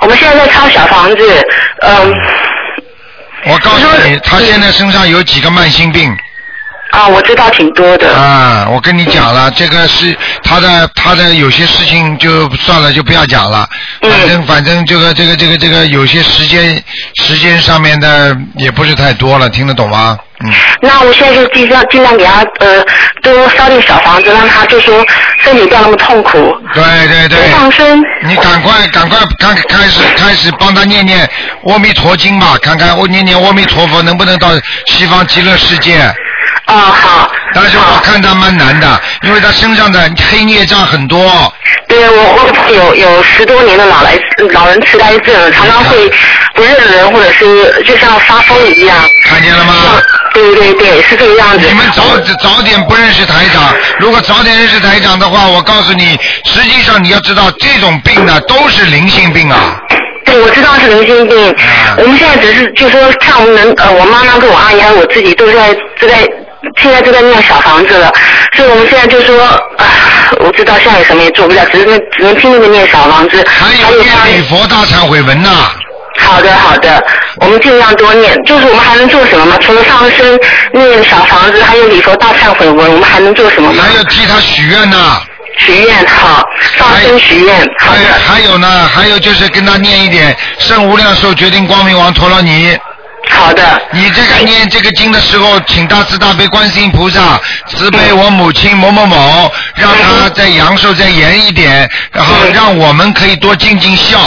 [0.00, 1.46] 我们现在在抄小房子，
[1.82, 2.14] 嗯，
[3.46, 6.16] 我告诉你，他现在身上有几个慢性病。
[6.90, 8.14] 啊，我知道挺多的。
[8.14, 13.68] 啊，我跟你讲了，这个是他的他的有些事情就算了，就不要讲了。
[14.02, 16.82] 嗯反正反正这个这个这个这个有些时间
[17.16, 20.18] 时间上面的也不是太多了，听得懂吗？
[20.44, 20.52] 嗯。
[20.80, 22.84] 那我现在就尽量尽量给他呃
[23.22, 25.04] 多烧点小房子，让他就说
[25.38, 26.56] 身体不要那么痛苦。
[26.74, 27.38] 对对对。
[27.52, 28.02] 放生。
[28.22, 31.28] 你赶快赶快开开始开始帮他念念
[31.64, 34.48] 阿弥陀经吧，看看我念念阿弥陀佛能不能到
[34.86, 35.98] 西方极乐世界。
[36.68, 37.32] 啊好。
[37.54, 39.98] 但是我看他蛮难的，因为他身上的
[40.30, 41.52] 黑孽障很多。
[41.88, 44.12] 对我我有有十多年的老来
[44.50, 46.10] 老人痴呆症，常常会
[46.54, 48.96] 不认人，或者是就像发疯一样。
[49.24, 49.74] 看见了吗？
[50.34, 51.66] 对对对，是这个样子。
[51.66, 52.02] 你们早
[52.40, 59.80] 早点不认识台长，如果早点认识台长的话，我告诉你，实际上你要知道，这种病呢都是灵性病啊。
[60.26, 61.56] 对，我知道是灵性病。
[61.96, 66.16] 我们现在只是就说看我们能呃，我妈妈跟我阿姨还有我自己都在都在
[66.76, 68.12] 现在就在念小房子了，
[68.54, 69.42] 所以我们现在就说
[69.78, 69.84] 啊，
[70.40, 73.44] 我知道现在什么也做不了，只是那只能拼命的念小房子。
[73.48, 75.50] 还有念礼佛大忏悔文呐。
[76.20, 77.02] 好的好的，
[77.40, 78.34] 我们尽量多念。
[78.44, 79.56] 就是我们还能做什么吗？
[79.60, 80.38] 除了上身、
[80.72, 83.84] 念小房子，还有礼佛大忏悔文，我们还能做什么吗？
[83.86, 85.20] 还有替他许愿呐。
[85.58, 86.42] 许愿好，
[86.76, 87.56] 上身许愿。
[87.78, 92.76] 好还还有呢，还有就是跟他念一点圣无量寿决定光明王陀罗尼。
[93.30, 93.62] 好的。
[93.90, 104.18] 你这个念这个经的时候，请大慈大悲观世音菩萨慈悲我母亲某某某，让他在阳寿再延一点，然后让我们可以多尽尽孝。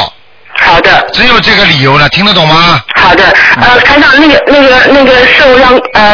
[0.54, 1.08] 好的。
[1.14, 2.82] 只有这个理由了，听得懂吗？
[2.96, 3.24] 好的，
[3.60, 6.14] 呃，台长，那个、那个、那个寿让，呃，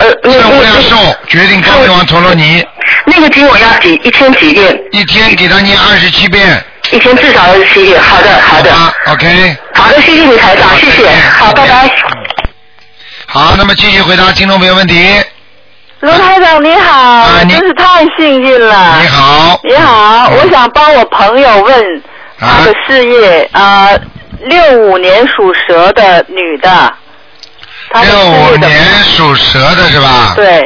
[0.00, 2.64] 呃，那个圣无量寿决定光明王陀罗尼。
[3.06, 4.78] 那个经我要几一天几遍？
[4.92, 6.62] 一天给他念二十七遍。
[6.90, 8.00] 一天至少二十七遍。
[8.00, 8.70] 好的，好的。
[9.12, 9.56] OK。
[9.74, 11.08] 好的，谢谢你台长，谢谢。
[11.38, 12.17] 好，拜拜。
[13.30, 15.22] 好，那么继续回答听众朋友问题。
[16.00, 18.98] 卢台长你好，我真是太幸运了。
[19.02, 19.60] 你好。
[19.64, 22.02] 你好，我想帮我朋友问
[22.38, 23.90] 他的事业啊，
[24.40, 26.94] 六五年属蛇的女的，
[27.92, 30.32] 六五年属蛇的是吧？。
[30.34, 30.62] 对。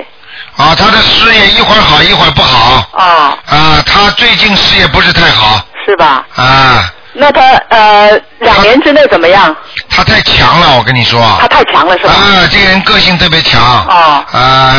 [0.57, 2.89] 啊，他的事业一会儿好一会儿不好。
[2.93, 3.37] 啊。
[3.47, 5.61] 啊，他最近事业不是太好。
[5.85, 6.25] 是吧？
[6.37, 9.55] 啊，那他呃两年之内怎么样？
[9.91, 11.21] 他太强了，我跟你说。
[11.41, 12.13] 他太强了是吧？
[12.13, 13.61] 啊，这个人个性特别强。
[13.87, 14.25] 哦。
[14.33, 14.73] 啊，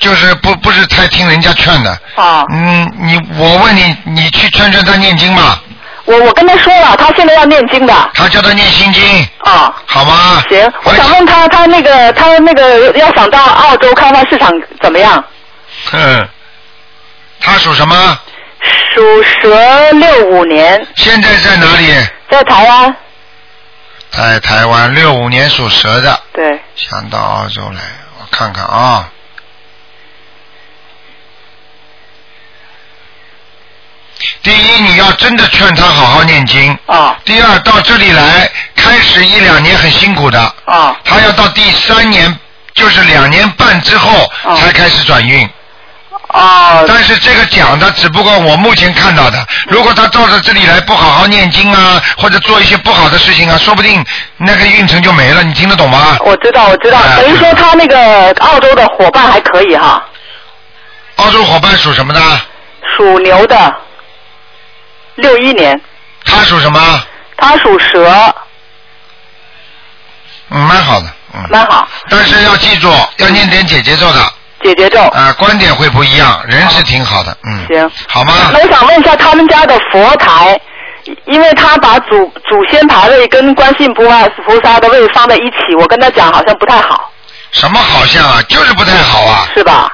[0.00, 1.98] 就是不不是太听人家劝的。
[2.16, 2.44] 哦。
[2.52, 5.58] 嗯，你我问你，你去劝劝他念经嘛？
[6.04, 8.10] 我我跟他说了，他现在要念经的。
[8.14, 9.02] 他叫他念心经。
[9.44, 9.72] 啊。
[9.86, 10.42] 好吗？
[10.50, 14.50] 行，我想问他，他那个他那个要想到澳洲开发市场
[14.82, 15.24] 怎么样？
[15.92, 16.28] 嗯。
[17.40, 18.18] 他属什么？
[18.94, 20.86] 属蛇六五年。
[20.96, 21.92] 现在在哪里？
[22.30, 22.96] 在台湾。
[24.10, 26.20] 在台湾，六五年属蛇的。
[26.32, 26.60] 对。
[26.76, 27.80] 想到澳洲来，
[28.20, 29.08] 我看看啊。
[34.42, 36.78] 第一，你要真的劝他好好念经。
[36.86, 37.18] 啊。
[37.24, 40.40] 第二，到这里来，开始一两年很辛苦的。
[40.64, 40.96] 啊。
[41.04, 42.38] 他要到第三年，
[42.74, 45.48] 就是两年半之后才开始转运。
[46.32, 46.84] 哦。
[46.88, 54.04] 但是这个讲的只不过我目前看到的，如果他照着这里来不好好念经啊，或者做一些不好的事情啊，说不定
[54.36, 55.42] 那个运程就没了。
[55.42, 56.16] 你听得懂吗？
[56.24, 60.02] 我知道，我知道，等于说他那个澳洲的伙伴还可以哈。
[61.16, 62.20] 澳洲伙伴属什么的？
[62.96, 63.74] 属牛的，
[65.16, 65.80] 六一年。
[66.24, 67.02] 他属什么？
[67.36, 68.34] 他属蛇。
[70.50, 71.46] 嗯，蛮好的，嗯。
[71.50, 71.88] 蛮好。
[72.08, 74.32] 但是要记住，要念点姐姐做的。
[74.62, 75.00] 姐姐咒。
[75.08, 77.66] 啊、观点会不一样，人是挺好的，嗯。
[77.68, 77.90] 行。
[78.08, 78.34] 好吗？
[78.52, 80.58] 那我想问一下他们家的佛台，
[81.26, 87.10] 因为他把祖祖先牌位跟观世音菩萨菩萨的位放在一起，我跟他讲好像不太好，
[87.50, 88.42] 什么好像啊？
[88.48, 89.48] 就是不太好啊。
[89.54, 89.92] 是吧？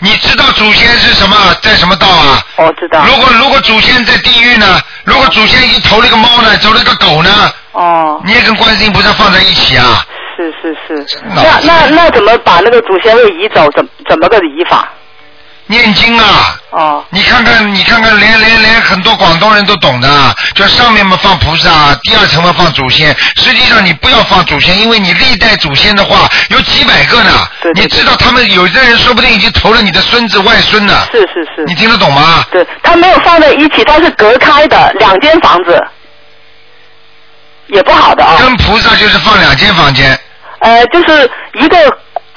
[0.00, 2.44] 你知道祖先是什么，在什么道啊？
[2.56, 3.02] 我知道。
[3.06, 4.80] 如果如果祖先在地狱呢？
[5.04, 7.52] 如果祖先已经投了一个猫呢，走了一个狗呢？
[7.72, 8.20] 哦。
[8.24, 10.04] 你也跟观世音菩萨放在一起啊？
[10.36, 11.20] 是是是。
[11.34, 13.68] 那那那怎么把那个祖先位移走？
[13.70, 14.88] 怎怎么个移法？
[15.68, 16.56] 念经啊！
[16.70, 17.04] 哦。
[17.10, 20.08] 你看看，你看看，连连连很多广东人都懂的，
[20.54, 23.08] 就上面嘛放菩萨，第二层嘛放祖先。
[23.34, 27.30] 实际上你不要放祖先，因为你历代祖先的话有几百个呢。
[27.74, 30.94] 你知道他们有的人说不定已经投了你的孙子外孙呢。
[31.10, 31.64] 是是是。
[31.66, 32.44] 你听得懂吗？
[32.52, 35.82] 对，他没有放在一起，他是隔开的两间房子，
[37.66, 38.36] 也不好的啊。
[38.38, 40.16] 跟菩萨就是放两间房间。
[40.60, 41.76] 呃，就是一个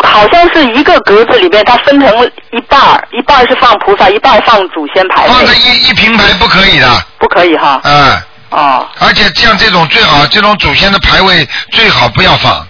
[0.04, 5.30] 好像是一个格子里面，它分成一半儿，一半儿是放菩萨，一半儿放祖先牌位。
[5.30, 7.06] 放在一一平牌不可以的。
[7.18, 7.80] 不可以哈。
[7.84, 8.22] 嗯。
[8.52, 8.88] 哦。
[9.00, 12.66] 而且像这种最好，这种祖先的牌位最好不要放。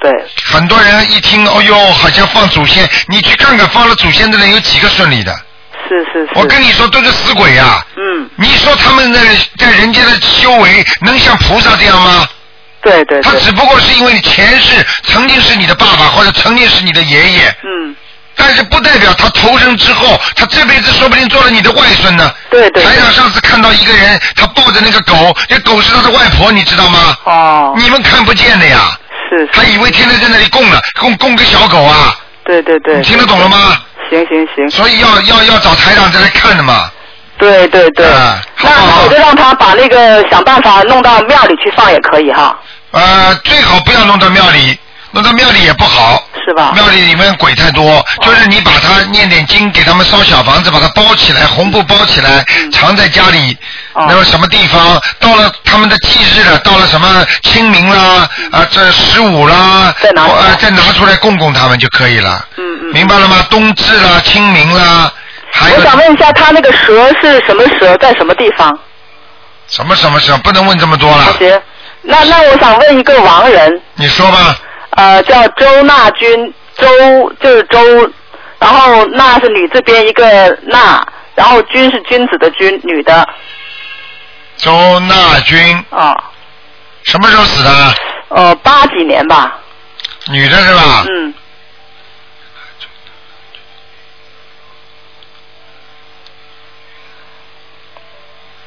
[0.00, 0.10] 对，
[0.52, 5.34] 很多人一听，哦呦，好像放祖先，你去看看放了祖先的人有几个顺利的？
[5.88, 6.30] 是是是。
[6.34, 9.20] 我跟你说，都是死鬼呀、嗯，你说他们在
[9.58, 12.26] 在人间的修为能像菩萨这样吗？
[12.84, 17.96] 对对对，他只不过是因为你前世曾经是你的爸爸，或者曾经是你的爷爷，嗯，
[18.36, 22.30] 但是不代表他投生之后，他这辈子说不定做了你的外孙呢。
[22.50, 27.16] 对对台长上次看到一个人，他抱着那个狗，那狗是他的外婆，你知道吗？
[27.24, 28.96] 哦，你们看不见的呀，
[29.30, 33.78] 是，他以为天天在那里供了，供供个小狗啊，对对对，你听得懂了吗？
[34.10, 36.90] 行行行，所以要要要找台长再来看的嘛。
[37.36, 38.06] 对对对，
[38.62, 42.56] 那我就让他把那个想办法弄到庙里去放也可以哈，
[42.94, 44.78] 呃，最好不要弄到庙里，
[45.10, 46.22] 弄到庙里也不好。
[46.46, 46.72] 是吧？
[46.74, 53.56] 庙里里面鬼太多，就是你把它念点经，给他们烧小房子，把它包起来，红布包起来，藏在家里，
[53.94, 62.46] 哦那么什么地方，到了他们的忌日了，到了什么清明啦，啊，这十五啦，再拿呃，再拿出来供供他们就可以了。
[62.58, 62.92] 嗯嗯。
[62.92, 63.42] 明白了吗？
[63.48, 65.10] 冬至啦，清明啦，
[65.50, 68.70] 还有我想问一下，他那个蛇是什么蛇，在什么地方？
[69.66, 71.24] 什么什么什么，不能问这么多了。
[71.38, 71.62] 行，
[72.06, 74.56] 那那我想问一个亡人，你说吧，
[74.90, 76.86] 呃，叫周娜君，周
[77.40, 77.78] 就是周，
[78.58, 83.26] 然后娜是女字边一个娜，然后君是君子的君，女的。
[84.56, 86.30] 周娜君啊，
[87.04, 87.94] 什么时候死的？
[88.28, 89.58] 呃，八几年吧，
[90.28, 91.04] 女的是吧？
[91.08, 91.34] 嗯，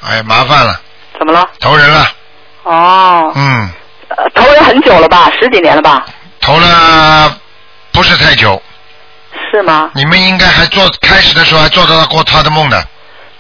[0.01, 0.81] 哎，麻烦了，
[1.17, 1.49] 怎么了？
[1.59, 2.05] 投人了，
[2.67, 3.69] 哦，嗯，
[4.09, 6.05] 呃投了很久了吧，十几年了吧？
[6.41, 7.37] 投了
[7.91, 8.61] 不是太久。
[9.51, 9.89] 是吗？
[9.93, 12.85] 你们应该还做开始的时候还做得到过他的梦的。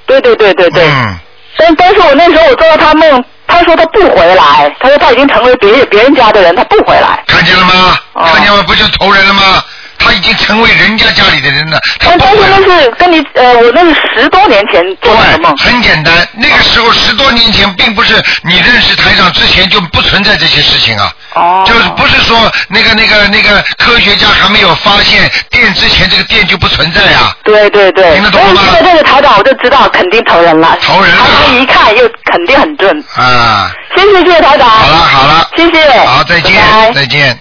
[0.05, 0.83] 对对对对对。
[0.87, 1.17] 嗯，
[1.57, 7.21] 但但是我那时候我做到他梦，他说他不回来，他说他已经成为别别人家的人，他不回来。
[7.27, 7.97] 看见了吗？
[8.13, 9.63] 哦看见了不就投人了吗？
[9.99, 15.57] 他已经成为人家家里的人了，他但但是不会那是跟你呃，我那是十多年前做的对，梦。
[15.57, 16.27] 很简单。
[16.33, 21.11] 那个时候十多年前，并不是你认识台长之前就不存在这些事情啊。
[21.33, 21.63] 哦。
[21.65, 28.13] 就是不是说那个那个那个科学家还没有发现电之前，这个电就不存在呀、对对对。
[28.13, 30.77] 听得懂了吗所以现在这个台长我就知道肯定投人了。
[30.81, 33.03] 投人了台长一看又肯定很准。
[33.15, 33.71] 啊。
[33.95, 34.69] 谢谢谢谢台长。
[34.69, 35.89] 好了好了，谢谢。
[36.05, 36.53] 好，再见
[36.93, 37.37] 再见。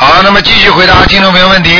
[0.00, 1.76] 好，那么继续回答听众朋友问题。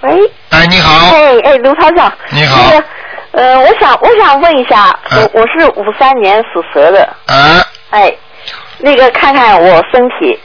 [0.00, 0.10] 喂，
[0.50, 2.68] 哎，你好，哎哎，卢台长，你好。
[2.68, 2.84] 那个，
[3.30, 8.12] 呃，我想我想问一下，嗯我我是五三年属蛇的，啊，哎，
[8.78, 10.36] 那个看看我身体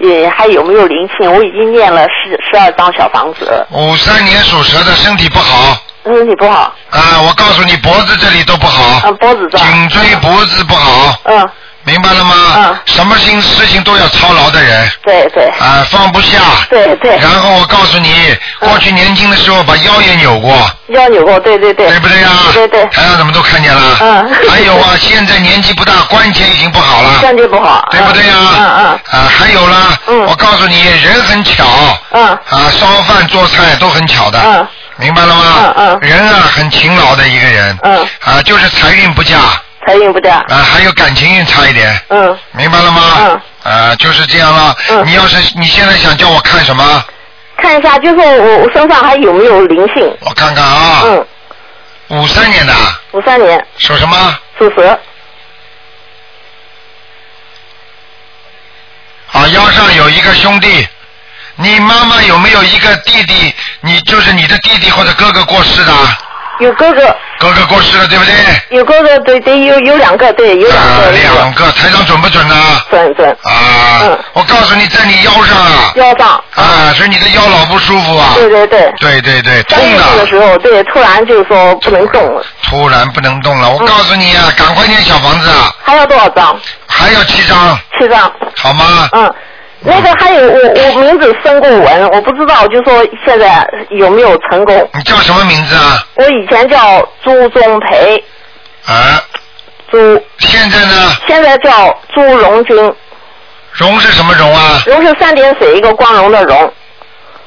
[0.00, 1.32] 也还有没有灵性？
[1.32, 5.78] 我已经念了十十二张小房子了，五三年属蛇的身体不好。
[6.02, 11.48] 身体不好，啊，我告诉你，脖子这里都不好，嗯，脖子这儿，颈椎脖子不好，嗯，
[11.84, 12.34] 明白了吗？
[12.56, 14.90] 嗯什么事事情都要操劳的人。
[15.02, 15.46] 对对。
[15.58, 16.38] 啊，放不下。
[16.68, 20.52] 对对，然后我告诉你，过去年轻的时候把腰也扭过，
[20.88, 22.28] 腰扭过，对对对，对不对呀？
[22.52, 22.84] 对对。
[22.86, 23.96] 台上怎么都看见了。
[24.00, 27.18] 嗯还有啊， 现在年纪不大，关节已经不好了。
[27.20, 28.34] 关节不好，对不对呀？
[28.58, 28.84] 嗯嗯
[29.20, 30.26] 啊，还有啦，嗯。
[30.26, 31.64] 我告诉你，人很巧，
[32.12, 32.26] 嗯。
[32.26, 34.66] 啊，烧饭做菜都很巧的，嗯。
[34.96, 35.44] 明白了吗？
[35.64, 35.98] 嗯嗯。
[36.02, 39.36] 人啊，很勤劳的一个人，嗯，啊，就是财运不佳，
[39.86, 43.02] 财运不佳，啊，还有感情运差一点，嗯，明白了吗？
[43.20, 43.40] 嗯。
[43.62, 44.74] 啊，就是这样了。
[44.88, 47.04] 嗯你要是你现在想叫我看什么？
[47.56, 50.16] 看一下，就是我我身上还有没有灵性？
[50.20, 51.02] 我看看啊。
[51.04, 51.26] 嗯，
[52.08, 52.72] 五三年的，
[53.12, 54.38] 五三年属什么？
[54.58, 54.98] 属蛇，
[59.32, 60.86] 啊，腰上有一个兄弟。
[61.56, 63.54] 你妈妈有没有一个弟弟？
[63.80, 65.92] 你就是你的弟弟或者哥哥过世的？
[66.60, 68.34] 有哥哥，哥哥过世了，对不对？
[68.76, 72.54] 有哥哥，对对，有有两个，对，有两啊，个，两个，台长准不准呢？
[72.90, 78.32] 准准，啊，嗯我告诉你，在你腰上啊，腰上，啊，是你的腰老不舒服啊。
[78.34, 78.92] 对对对。
[79.00, 83.70] 对对对，痛的，时候，对，突然就说不能动了，突然不能动了。
[83.70, 86.54] 我告诉你啊，赶快念小房子啊，还要多少张？
[86.86, 88.30] 还要七张，七张。
[88.56, 89.08] 好吗？
[89.12, 89.34] 嗯，
[89.82, 94.90] 那个还有我我名字申过文，我不知道，就说现在有没有成功？
[94.92, 96.04] 你叫什么名字啊？
[96.16, 98.22] 我以前叫朱宗培，
[98.84, 99.22] 啊，
[99.90, 101.16] 朱，现在呢？
[101.26, 102.94] 现在叫朱荣军，
[103.72, 104.82] 荣是什么荣啊？
[104.86, 106.72] 荣是三点水一个光荣的荣，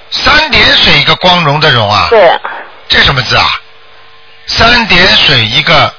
[0.09, 2.07] 三点水一个光荣的荣啊？
[2.09, 2.31] 对，
[2.87, 3.45] 这什么字啊？
[4.47, 5.93] 三点水一个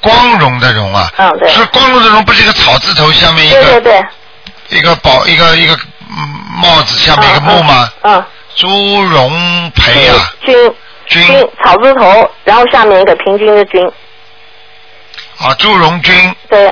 [0.00, 1.12] 光荣的荣啊？
[1.18, 4.06] 嗯对是光荣的荣，不是一个草字头下面一个对对对，
[4.68, 5.74] 一个宝一个一个
[6.10, 6.28] 嗯
[6.62, 7.90] 帽子下面一个木吗？
[8.02, 8.24] 嗯，
[8.56, 8.68] 朱
[9.02, 10.54] 荣培啊，军
[11.06, 11.26] 军。
[11.26, 13.86] 军草字头，然后下面一个平均的均，
[15.38, 16.36] 啊，朱荣军。
[16.48, 16.68] 对，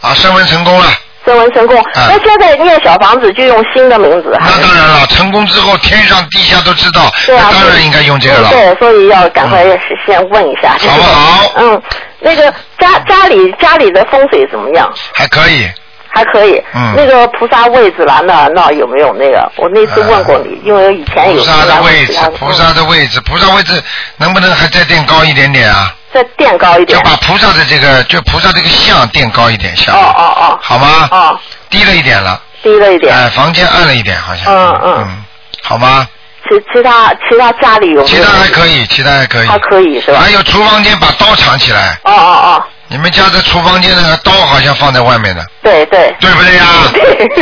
[0.00, 0.86] 啊，升温成功了，
[1.24, 1.82] 声闻成功。
[1.94, 8.50] 那现在念小房子就用新的名字，那当然了，成功之后天上地下都知道，对啊那当然应该用这个了。
[8.50, 9.64] 对，所以要赶快
[10.06, 11.52] 先问一下，好不好？
[11.56, 11.82] 嗯，
[12.20, 14.92] 那个家家里家里的风水怎么样？
[15.14, 15.68] 还可以。
[16.14, 19.50] 还可以，嗯那个菩萨位置啦，那那有没有那个？
[19.56, 23.82] 我那次问过你，因为以前有菩萨的位置，菩萨的位置，菩萨位置
[24.18, 25.92] 能不能还再垫高一点点啊？
[26.12, 26.96] 再垫高一点。
[26.96, 29.94] 就把菩萨的这个，就菩萨这个像垫高一点，像。
[29.94, 30.58] 哦哦哦。
[30.62, 31.08] 好吗？
[31.10, 31.38] 哦。
[31.68, 32.40] 低了一点了。
[32.62, 33.12] 低了一点。
[33.12, 34.44] 哎，房间暗了一点，好像。
[34.46, 35.24] 嗯嗯。
[35.62, 36.06] 好吗？
[36.48, 38.04] 其其他其他家里有？
[38.04, 39.46] 其他还可以，其他还可以。
[39.48, 40.20] 还可以是吧？
[40.20, 41.98] 还有厨房间把刀藏起来。
[42.04, 42.64] 哦哦哦。
[42.94, 45.44] 你们家的厨房间那个刀好像放在外面的。
[45.64, 46.14] 对对。
[46.20, 46.64] 对不对呀？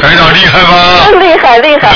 [0.01, 1.11] 台长厉害吧？
[1.21, 1.91] 厉害厉害。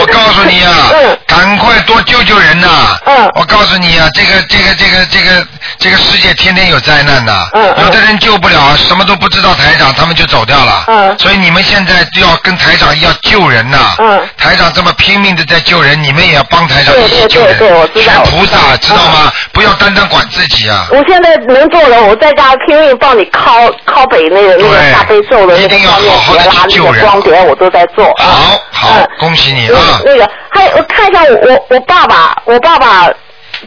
[0.00, 0.70] 我告诉你呀、
[1.28, 2.96] 赶快多救救人呐！
[3.04, 3.30] 嗯。
[3.34, 5.46] 我告诉你呀、这个这个这个这个
[5.78, 7.50] 这个世界天天有灾难的。
[7.52, 10.84] 嗯有的人救不了，什么都不知道，台长他们就走掉了。
[10.86, 11.18] 嗯。
[11.18, 13.94] 所以你们现在就要跟台长要救人呐。
[13.98, 14.26] 嗯。
[14.38, 17.58] 台长这么拼命的在救人，你们也要帮台长一起救人。
[17.58, 19.30] 对对对我知道学菩萨知道知道吗？
[19.52, 20.86] 不要单单管自己啊。
[20.90, 28.04] 我现在能做了，我在家拼命帮你靠靠北那个那个大悲咒的那个方面节啦，那个光碟我都在做。
[28.16, 30.00] 好，好，恭喜你嗯啊！
[30.04, 33.10] 那个还有我看一下我我我爸爸，我爸爸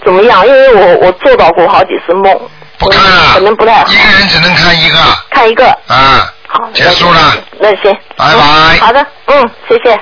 [0.06, 0.48] 怎么样？
[0.48, 2.34] 因为我我做到过好几次梦。
[2.78, 3.88] 不看了，可能不太好。
[3.92, 4.98] 一个人只能看一个。
[5.32, 5.68] 看一个。
[5.88, 6.34] 啊。
[6.48, 6.70] 好。
[6.74, 7.36] 结束了。
[7.60, 7.94] 那行。
[8.16, 10.00] 拜拜嗯好的，嗯，谢谢。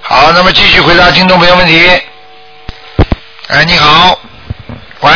[0.00, 1.86] 好，那么继续回答听众朋友问题。
[3.48, 4.18] 哎，你好，
[5.00, 5.10] 喂，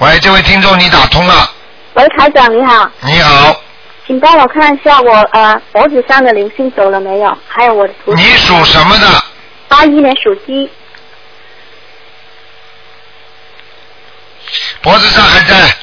[0.00, 1.52] 喂，这位听众你打通了，
[1.92, 3.54] 喂，台长你好，你好，
[4.06, 7.36] 请帮我看一下我呃脖子上的灵性走了没有？
[7.46, 8.14] 还有我的图。
[8.14, 9.06] 你属什么的？
[9.68, 10.70] 八一年属鸡，
[14.80, 15.76] 脖子上还在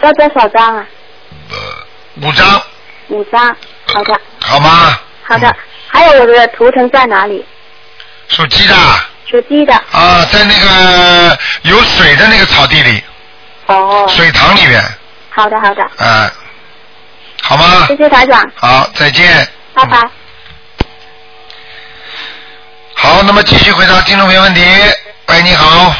[0.00, 0.86] 要多少张啊？
[2.20, 2.62] 五张，
[3.10, 3.56] 五张。
[3.86, 4.98] 好的，好吗？
[5.22, 5.54] 好的。
[5.86, 7.44] 还有我的图腾在哪里？
[8.26, 8.74] 属鸡的
[9.24, 9.72] 属鸡的。
[9.92, 13.02] 啊，在那个有水的那个草地里，
[13.74, 14.06] 哦。
[14.08, 14.82] 水塘里面，
[15.30, 15.82] 好的，好的。
[15.98, 16.30] 嗯，
[17.42, 17.86] 好吗？
[17.88, 19.48] 谢谢台长，好，再见。
[19.74, 19.98] 拜拜。
[22.94, 24.62] 好，那么继续回答听众朋友问题。
[25.28, 25.94] 喂，你好，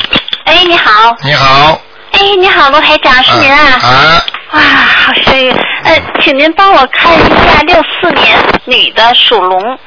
[0.44, 1.16] 哎，你好。
[1.22, 1.80] 你好，
[2.12, 3.78] 哎，你好，罗台长，是您啊？
[3.80, 5.52] 啊，哇，好幸运。
[5.84, 9.78] 呃，请您帮我看一下六四年女的属龙。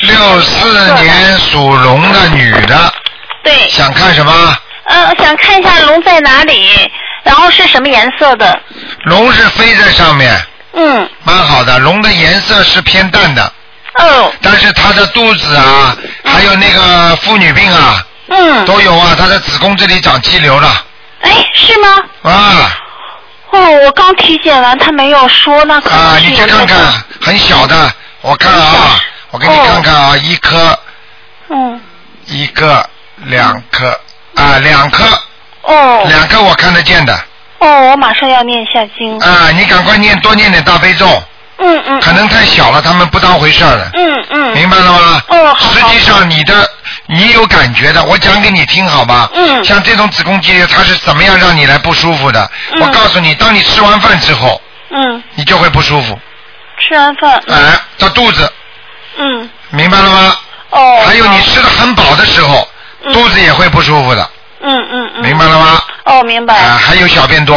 [0.00, 2.92] 六四年属龙的女的，
[3.42, 3.68] 对。
[3.68, 4.56] 想看什么？
[4.84, 6.90] 呃，想看一下龙在哪里，
[7.22, 8.60] 然后是什么颜色的？
[9.04, 10.40] 龙是飞在上面，
[10.72, 11.08] 嗯。
[11.24, 11.78] 蛮好的。
[11.78, 13.52] 龙的颜色是偏淡的。
[13.94, 14.32] 哦。
[14.42, 18.64] 但是它的肚子啊，还有那个妇女病啊，嗯。
[18.64, 19.14] 都有啊。
[19.18, 20.84] 它的子宫这里长肌瘤了。
[21.22, 22.04] 哎，是吗？
[22.22, 22.78] 啊
[23.50, 26.18] 哦，我刚体检完，他没有说，那个啊！
[26.18, 26.78] 你去看看，
[27.18, 27.90] 很小的，
[28.20, 29.00] 我看啊，
[29.30, 30.78] 我给你看看啊，一颗，
[31.48, 31.80] 嗯。
[32.26, 32.86] 一个，
[33.24, 33.88] 两颗，
[34.34, 35.02] 啊，两颗，
[35.68, 36.04] 哦。
[36.08, 37.18] 两个我看得见的。
[37.60, 39.18] 哦，我马上要念下经。
[39.20, 41.06] 啊，你赶快念，多念点大悲咒。
[41.58, 42.00] 嗯嗯。
[42.00, 43.90] 可能太小了，他们不当回事儿了。
[43.94, 44.52] 嗯嗯。
[44.54, 45.22] 明白了吗？
[45.28, 45.72] 哦，好。
[45.72, 46.54] 实际上你的
[47.06, 49.28] 你有感觉的，我讲给你听好吗？
[49.34, 49.64] 嗯。
[49.64, 52.48] 像这种子宫肌瘤，它是怎么样让你来不舒服的？
[52.74, 54.60] 嗯我告诉你，当你吃完饭之后，
[54.90, 56.18] 嗯，你就会不舒服。
[56.80, 57.42] 吃完饭。
[57.48, 58.52] 哎，到肚子，
[59.18, 59.50] 嗯。
[59.70, 60.36] 明白了吗？
[60.70, 61.02] 哦。
[61.04, 62.68] 还有你吃的很饱的时候，
[63.12, 64.30] 肚子也会不舒服的，
[64.60, 65.22] 嗯嗯嗯。
[65.22, 65.80] 明白了吗？
[66.04, 66.54] 哦，明白。
[66.54, 67.56] 啊，还有小便多，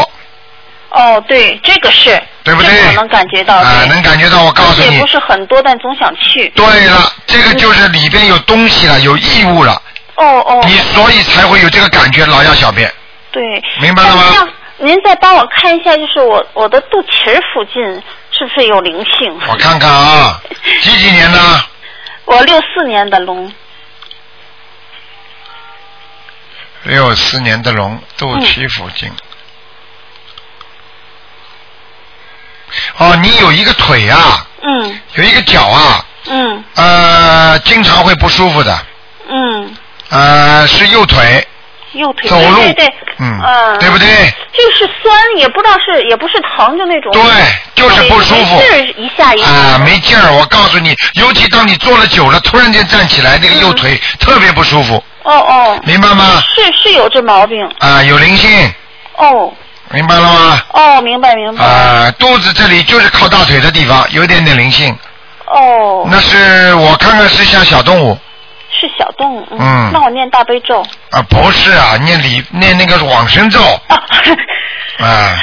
[0.90, 2.22] 哦，对，这个是。
[2.44, 3.56] 对不对这个我能感觉到。
[3.56, 4.44] 啊，对能感觉到。
[4.44, 6.50] 我告诉你不，是很多，但总想去。
[6.50, 9.80] 对了，这个就是里边有东西了，有异物了，
[10.16, 10.64] 哦哦。
[10.66, 12.92] 你所以才会有这个感觉，老要小便。
[13.32, 13.44] 对。
[13.80, 14.24] 明白了吗
[14.78, 17.84] 您再帮我看一下，就是我我的肚脐儿附近
[18.32, 19.40] 是不是有灵性？
[19.48, 20.42] 我看看啊，
[20.82, 21.40] 几几年的？
[22.26, 23.52] 我六四年的龙。
[26.84, 29.12] 六四年的龙，肚脐附近。
[32.98, 35.00] 哦，你有一个腿啊，嗯。
[35.16, 36.64] 有一个脚啊，嗯。
[36.76, 38.86] 呃，经常会不舒服的，
[39.28, 39.76] 嗯，
[40.10, 41.48] 呃，是右腿，
[41.94, 42.30] 右腿。
[42.30, 42.94] 走路对对对。
[43.20, 43.80] 嗯嗯。
[43.80, 44.08] 对不对？
[44.54, 47.12] 就是酸，也不知道是也不是疼，就那种。
[47.14, 47.22] 对
[47.74, 49.48] 就是不舒服没劲儿一下一下。
[49.48, 50.32] 啊，没劲儿！
[50.34, 55.80] 我告诉你，尤其当你坐了久了，突然间站起来，那个右腿特别不舒服，哦哦。
[55.84, 56.42] 明白吗？
[56.56, 57.58] 是是有这毛病。
[57.80, 58.74] 啊，有灵性，
[59.18, 59.52] 哦
[59.90, 60.62] 明白了吗？
[60.74, 61.66] 哦，明白明白。
[61.66, 64.96] 啊，肚子这里就是靠大腿的地方，有点点灵性。
[65.48, 66.08] 哦。
[66.10, 68.18] 那是我看看是像小动物，
[68.82, 69.48] 是小动物。
[69.52, 70.82] 嗯那我念大悲咒。
[71.12, 73.60] 啊，不是啊，念礼念那个往生咒，
[75.00, 75.38] 啊，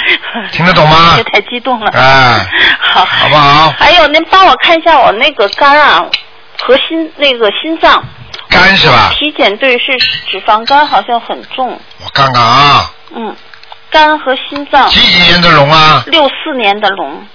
[0.51, 1.23] 听得懂吗这？
[1.31, 1.91] 太激动了。
[1.93, 2.45] 啊，
[2.81, 3.71] 好，好不好？
[3.79, 6.05] 还有，您帮我看一下我那个肝啊
[6.61, 8.03] 和心那个心脏。
[8.51, 9.11] 肝是吧？
[9.15, 9.97] 体检对是
[10.31, 11.79] 脂肪肝，好像很重。
[12.03, 13.37] 我看看啊，嗯，
[13.91, 14.89] 肝和心脏。
[14.89, 16.03] 几几年的龙啊？
[16.07, 17.27] 六四年的龙。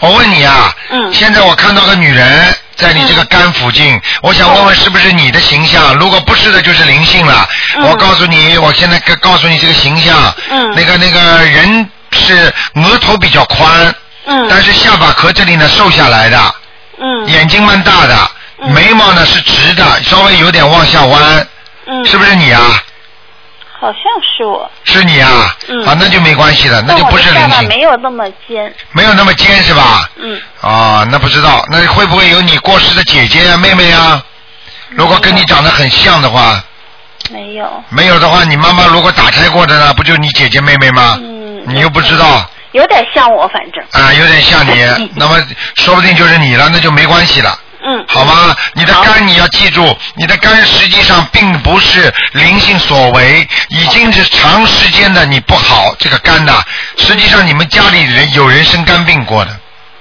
[0.00, 1.12] 我问你啊，嗯。
[1.12, 5.94] 现在我看到个女人在你这个肝附近，我想问问是不是你的形象？
[5.96, 7.48] 如果不是的，就是灵性了。
[7.76, 7.86] 嗯。
[7.88, 10.74] 我告诉你，我现在告告诉你这个形象，嗯。
[10.74, 13.94] 那个那个人是额头比较宽，
[14.26, 14.46] 嗯。
[14.48, 16.54] 但是下巴壳这里呢瘦下来的，
[17.00, 17.26] 嗯。
[17.28, 18.30] 眼睛蛮大的，
[18.68, 21.46] 眉毛呢是直的，稍微有点往下弯，
[21.86, 22.60] 嗯，是不是你啊？
[23.84, 24.70] 好像是我。
[24.84, 25.54] 是你啊？
[25.68, 28.74] 嗯啊，那就没关系了，那就不是灵性，没有那么尖。
[28.92, 30.08] 没有那么尖是吧？
[30.16, 30.40] 嗯。
[30.62, 34.22] 啊，那不知道，那会不会有你过世的姐姐呀、妹妹呀？
[34.88, 36.64] 如果跟你长得很像的话，
[37.30, 37.84] 没有。
[37.90, 41.18] 没有的话，你妈妈如果打胎过的呢，不就你姐姐妹妹吗？
[41.22, 41.62] 嗯。
[41.66, 43.84] 你又不知道有点像我，反正。
[44.02, 45.36] 啊，有点像你， 那么
[45.76, 47.58] 说不定就是你了，那就没关系了。
[47.84, 48.04] 嗯。
[48.08, 48.56] 好吗？
[48.72, 56.62] 你的肝你要记住，你的肝实际上并不是灵性所为，已经是长时间的你不好这个肝呐。
[56.96, 59.60] 实际上你们家里人有人生肝病过的，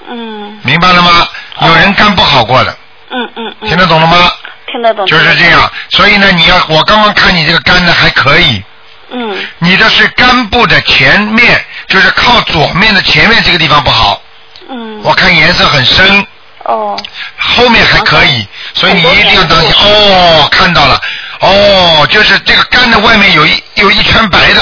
[0.10, 1.28] 嗯明白了吗？
[1.62, 2.78] 有人肝不好过的，
[3.12, 3.68] 嗯嗯嗯。
[3.70, 4.32] 听得懂了吗？
[4.72, 5.06] 听得懂。
[5.06, 8.64] 就是这样，所以呢，你要我刚刚看你这个肝呢还可以，
[9.12, 14.22] 嗯你的是肝部的前面，就是靠左面的前面这个地方不好，
[14.70, 15.02] 嗯。
[15.04, 16.26] 我看颜色很深，
[16.64, 17.00] 哦。
[17.38, 19.72] 后面还可以，所以你一定要当心。
[19.76, 21.00] 哦，看到了，
[21.40, 24.62] 哦，就是这个肝的外面有一有一圈白的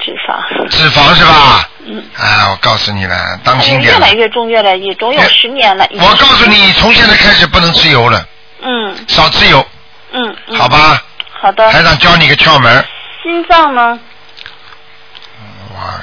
[0.00, 0.68] 脂肪。
[0.70, 1.68] 脂肪是吧？
[1.86, 2.04] 嗯。
[2.16, 3.98] 啊，我告诉你了，当心点越。
[3.98, 5.86] 来越重，越来越重，有十年了。
[5.92, 8.26] 我告诉你，从现在开始不能吃油了，
[8.62, 9.66] 嗯少吃油，
[10.12, 10.58] 嗯嗯。
[10.58, 11.02] 好吧？
[11.40, 11.70] 好的。
[11.72, 12.84] 台长教你个窍门，
[13.22, 13.98] 心脏呢？
[15.74, 15.94] 哇，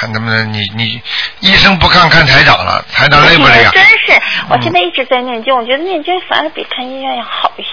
[0.00, 0.98] 看能不能你你
[1.40, 3.70] 医生不看看台长了，台长累不累啊？
[3.74, 7.68] 真是，我现在一直在念经，我觉得念经反而比看医院要好一些。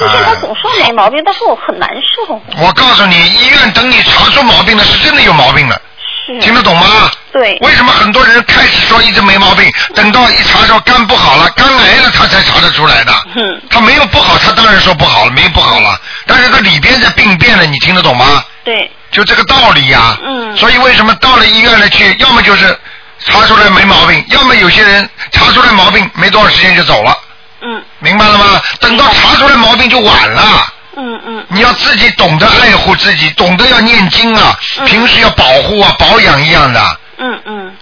[0.00, 2.40] 就是他总说没毛病，但是我很难受。
[2.56, 5.80] 我告诉你，医院等你查出毛病了，是真的有毛病了。
[6.26, 6.40] 是。
[6.40, 7.08] 听得懂吗？
[7.32, 7.56] 对。
[7.60, 13.12] 为什么很多人开始说一直没毛病，等到一查说肝不好了，肝癌了，他才查得出来的。
[13.36, 13.62] 嗯。
[13.70, 16.00] 他没有不好，他当然说不好了，没不好了。
[16.26, 18.42] 但是他里边在病变了，你听得懂吗？
[18.64, 18.90] 对。
[19.10, 20.56] 就这个道理呀、嗯。
[20.56, 22.78] 所以为什么到了医院了去，要么就是
[23.20, 27.16] 查出来没毛病，要么有些人查出来毛病没多少时间就走了。
[27.62, 27.82] 嗯。
[27.98, 28.62] 明白了吗？
[28.80, 30.72] 等到查出来毛病就晚了。
[30.96, 31.46] 嗯嗯。
[31.48, 36.98] 你要自己懂得爱护自己，懂得要念经啊，平时要保护啊，保养一样的。
[37.18, 37.76] 嗯嗯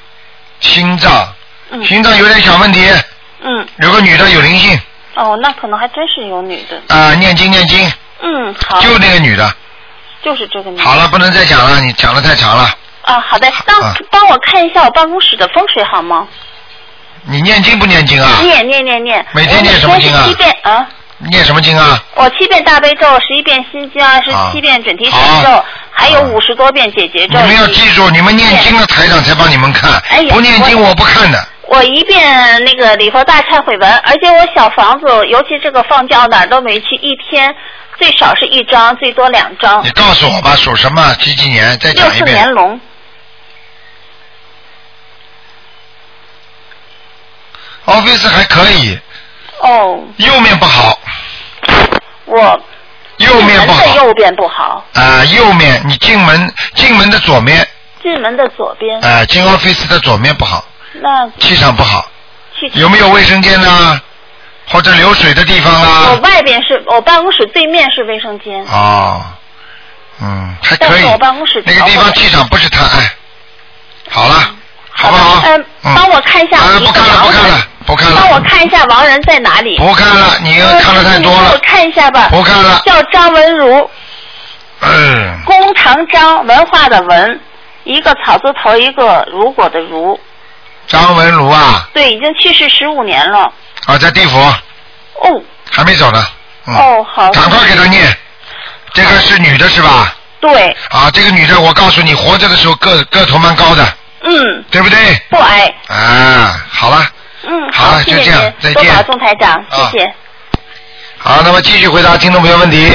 [0.60, 1.32] 心脏，
[1.70, 1.84] 嗯。
[1.86, 2.86] 心脏有点小问题，
[3.42, 3.66] 嗯。
[3.78, 4.78] 有个女的有灵性
[5.14, 6.94] 哦，那可能还真是有女的。
[6.94, 8.80] 啊、念经念经，嗯，好。
[8.80, 9.52] 就那个女的。
[10.28, 10.82] 就是这个女的。
[10.82, 12.68] 好了，不能再讲了，你讲的太长了。
[13.02, 16.28] 啊，好的，那啊帮我看一下我办公室的风水好吗？
[17.22, 18.28] 你念经不念经啊？
[18.42, 19.24] 念念念念。
[19.32, 20.14] 每天念什么经
[20.62, 20.86] 啊。
[21.30, 21.98] 念什么经啊？
[22.14, 27.38] 我七遍大悲咒，十一遍心经，二十七遍准提神咒，还有五十多遍解结咒。
[27.40, 29.90] 你们要记住，你们念经了，台长才帮你们看。
[30.10, 31.42] 哎不念经我不看的。
[31.66, 37.54] 我一遍那个礼佛大忏悔文，而且我小房子，尤其这个放假哪儿都没去，一天
[37.98, 39.90] 最少是一张，最多两张你。
[39.90, 41.14] 告诉我吧，属什么？
[41.14, 41.76] 几几年？
[41.78, 42.50] 再讲一遍年。
[42.52, 42.80] 龙
[47.86, 48.98] ，Office 还可以，
[49.60, 50.98] 哦，右面不好，
[52.26, 52.60] 我
[53.16, 53.84] 右面不好。
[53.84, 57.66] 的右边不好，啊、右面你进门进门的左面，
[58.00, 59.00] 进门的左边。
[59.00, 62.08] 啊、进 office 的左面不好，那气场不好。
[62.58, 64.00] 去有没有卫生间呢？
[64.70, 66.16] 或者流水的地方啦我？
[66.20, 69.22] 外边是我办公室对面是卫生间，哦，
[70.20, 71.06] 嗯，还可以但是。
[71.06, 73.12] 我办公室那个地方气场不是太爱。
[74.10, 74.34] 好了，
[74.90, 75.42] 好不好？
[75.44, 79.78] 嗯，帮我看一下一个亡人，不看了，帮我看一下亡人在哪里？
[79.78, 81.58] 不看了，你看了太多了呃我。
[81.58, 82.28] 看一下吧。
[82.30, 83.90] 不看了叫张文如，
[84.80, 87.40] 嗯，弓长张，文化的文，
[87.84, 90.18] 一个草字头，一个如果的如。
[90.86, 93.52] 张文如啊，对，已经去世十五年了。
[93.88, 96.22] 啊，在地府哦还没走呢。
[96.66, 97.30] 嗯，哦，好。
[97.30, 98.06] 赶快给他念。
[98.92, 100.14] 这个是女的是吧？
[100.40, 103.82] 对，啊，这个女的，我告诉你，活着的时候个个头蛮高的，
[104.24, 104.98] 嗯，对不对？
[105.30, 105.72] 不矮。
[105.88, 107.02] 啊，好了，
[107.44, 110.14] 嗯，好了谢谢就这样再见多保重台长，谢啊谢。
[111.18, 112.92] 好，那么继续回答听众朋友问题。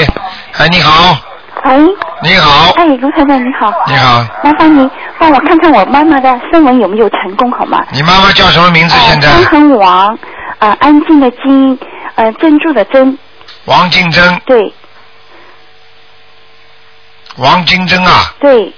[0.58, 1.18] 哎，你好，
[1.66, 1.78] 喂，
[2.22, 4.90] 你好，哎，卢台长你好，你好，麻烦你
[5.20, 7.84] 帮我看看我妈妈的声纹有没有成功好吗？
[7.92, 8.96] 你妈妈叫什么名字？
[9.08, 10.18] 现在张恒王，
[10.64, 11.78] 啊、安静的静，
[12.16, 13.18] 呃，珍珠的珍，
[13.66, 14.74] 王金珍，对。
[17.36, 18.74] 王金珍啊，对。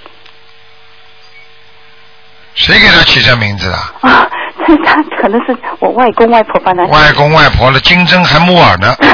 [2.56, 3.76] 谁给他起这名字的？
[4.10, 4.28] 啊，
[4.66, 6.86] 这他可能是我外公外婆帮他。
[6.86, 8.96] 外公外婆的金针还木耳呢，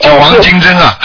[0.00, 0.98] 叫王金针啊。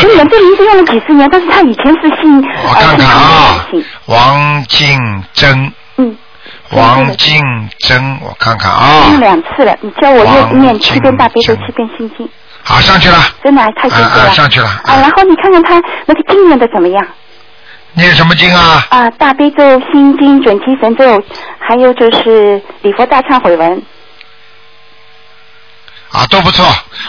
[0.00, 3.66] 今年这名字用了几十年，但是他以前是姓我看看啊，
[4.06, 5.72] 王金珍，嗯，
[6.72, 9.76] 王静珍，我看看啊用，两次了。
[9.80, 12.28] 你教我王念念七遍大悲咒，七遍心经，
[12.62, 14.24] 好上去了，真的太辛苦了。
[14.24, 17.06] 啊啊上去了啊，然后你看看他那个经念的怎么样？
[17.94, 18.86] 念什么经啊？
[18.90, 21.22] 啊，大悲咒、心经、准提神咒，
[21.58, 23.82] 还有就是礼佛大忏悔文。
[26.10, 26.64] 啊，都不错，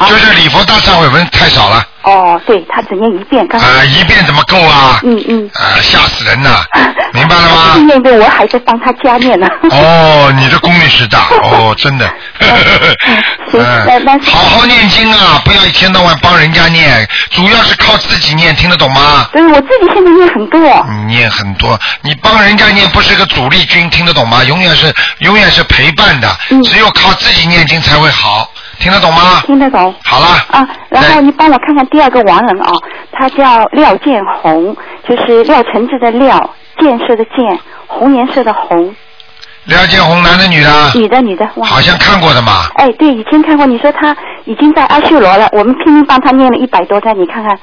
[0.07, 3.67] 就是礼佛大忏悔文太少了，哦，对他只念一遍，刚才。
[3.67, 4.99] 啊，一遍怎么够啊？
[5.03, 5.49] 嗯嗯。
[5.53, 6.65] 啊，吓死人了，
[7.13, 7.71] 明白了吗？
[7.75, 9.47] 他念一遍，我还在帮他加念呢。
[9.69, 12.09] 哦， 你的功力是大哦，真的。
[13.49, 13.61] 行
[14.03, 19.29] 那好好念经啊，不要一天到晚帮人家念，主要是靠自己念，听得懂吗？
[19.31, 20.59] 对我自己现在念很多。
[20.89, 24.43] 你念很多，你帮人家念不是个主力军，听得懂吗？
[24.43, 28.49] 永远是永远是陪伴的，嗯只有靠自己念经才会好，
[28.79, 29.41] 听得懂吗？
[29.45, 29.93] 听得懂。
[30.03, 32.71] 好了，啊，然后你帮我看看第二个亡人啊，
[33.11, 34.75] 他叫廖建红，
[35.07, 38.95] 就是廖承志的廖，建设的建，红颜色的红，
[39.65, 40.91] 廖建红，男的女的？
[40.95, 41.67] 女的女的，哇。
[41.67, 42.67] 好像看过的嘛。
[42.75, 44.15] 哎，对，以前看过，你说他
[44.45, 47.57] 已经在阿修罗了，我们拼命帮他念了一百多张，你看看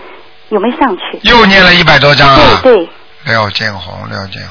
[0.48, 1.20] 有没有上去？
[1.22, 2.60] 又念了一百多张啊！
[2.62, 2.88] 对对，
[3.26, 4.50] 廖建红，廖建红，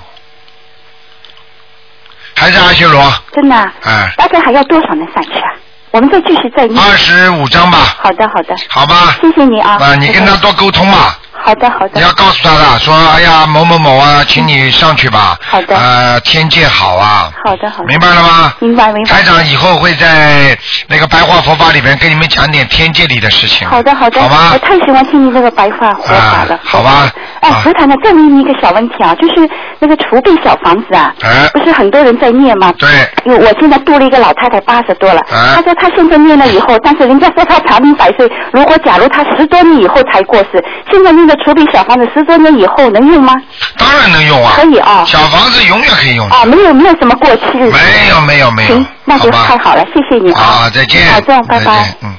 [2.35, 3.01] 还是阿修罗？
[3.33, 3.73] 真的、啊。
[3.83, 5.53] 哎，大概还要多少能上去啊？
[5.93, 6.83] 我们再继续再念。
[6.83, 7.77] 二十五张吧。
[8.01, 8.55] 好的好的。
[8.67, 9.15] 好吧。
[9.21, 9.77] 谢谢你啊。
[9.79, 11.13] 啊，你跟他多沟通嘛。
[11.45, 11.91] 好的好的。
[11.93, 15.37] 你要告诉他的，说哎呀某某某啊，请你上去吧。
[15.45, 15.75] 好的。
[15.75, 17.31] 呃，天界好啊。
[17.45, 17.85] 好的好的。
[17.85, 18.53] 明白了吗？
[18.59, 19.11] 明白明白。
[19.11, 23.67] 台长以后会在那个白话佛法里边跟你们讲点天界里的事情。
[23.69, 24.19] 好的好的。
[24.19, 26.55] 好吧我太喜欢听你这个白话佛法了。
[26.55, 27.11] 啊好吧。
[27.43, 32.73] 哎，何台呢，再问你一个小问题啊，就是那个储备小房子啊，哎不是很多人在念吗？
[32.79, 32.89] 对。
[33.25, 43.33] 因为我现在度了一个老太太八十多了，哎她说她现在念了以后，但是人家说她长命百岁，如果假如她十多年以后才过世，现在那个储备小房子十多年以后能用吗？
[43.77, 44.53] 当然能用啊。
[44.55, 45.03] 可以啊。
[45.05, 46.35] 小房子永远可以用的。
[46.35, 47.77] 哦，没有没有什么过期日子。
[47.77, 48.69] 没有没有没有。
[48.69, 50.41] 行，那就太好了，谢谢你啊。
[50.41, 51.05] 啊，再见。
[51.11, 51.93] 好，这样，拜拜。
[52.03, 52.15] 嗯。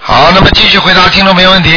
[0.00, 1.70] 好，那么继续回答听众朋友问题。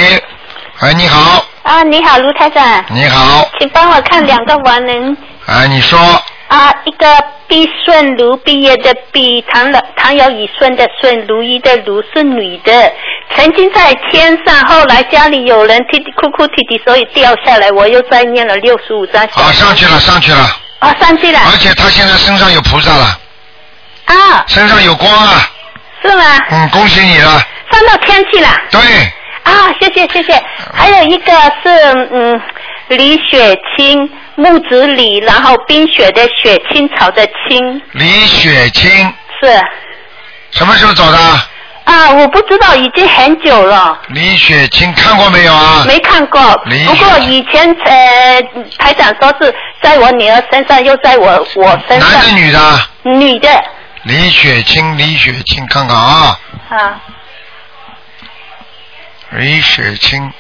[0.80, 5.18] 哎，你好，啊，你好，卢台长，你好，请帮我看两个亡人
[5.48, 5.98] 哎，你说
[6.50, 7.08] 啊，一个
[7.48, 12.94] 毕顺如毕业的毕，唐老唐尧以顺的顺，如意的如是女的，
[13.36, 19.24] 曾经在天上，后来家里有人啼啼哭哭啼啼，所以掉下来，我又再念了六十五张。
[19.34, 20.40] 啊，上去了，上去了。
[20.78, 21.40] 啊，上去了。
[21.52, 23.20] 而且他现在身上有菩萨了，
[24.06, 25.50] 啊，身上有光啊，
[26.04, 26.24] 是吗？
[26.52, 27.42] 嗯，恭喜你了。
[27.72, 28.48] 上到天去了。
[28.70, 28.82] 对。
[29.48, 30.44] 啊，谢谢谢谢。
[30.74, 31.32] 还有一个
[31.64, 31.70] 是
[32.12, 32.42] 嗯，
[32.90, 38.92] 李雪清，木子李，然后冰雪的雪，清朝的清，李雪清
[39.42, 39.62] 是
[40.52, 41.18] 什么时候走的？
[41.86, 45.86] 啊，我不知道，已经很久了，李雪清看过没有啊？
[45.88, 46.62] 没看过。
[46.66, 48.42] 李不过以前呃，
[48.78, 52.12] 台长说是在我女儿身上，又在我我身上。
[52.12, 52.60] 男的女的？
[53.04, 53.50] 女的
[54.04, 56.38] 李雪清，李雪清，看看啊，
[56.70, 57.00] 啊，
[59.38, 60.32] 李雪清。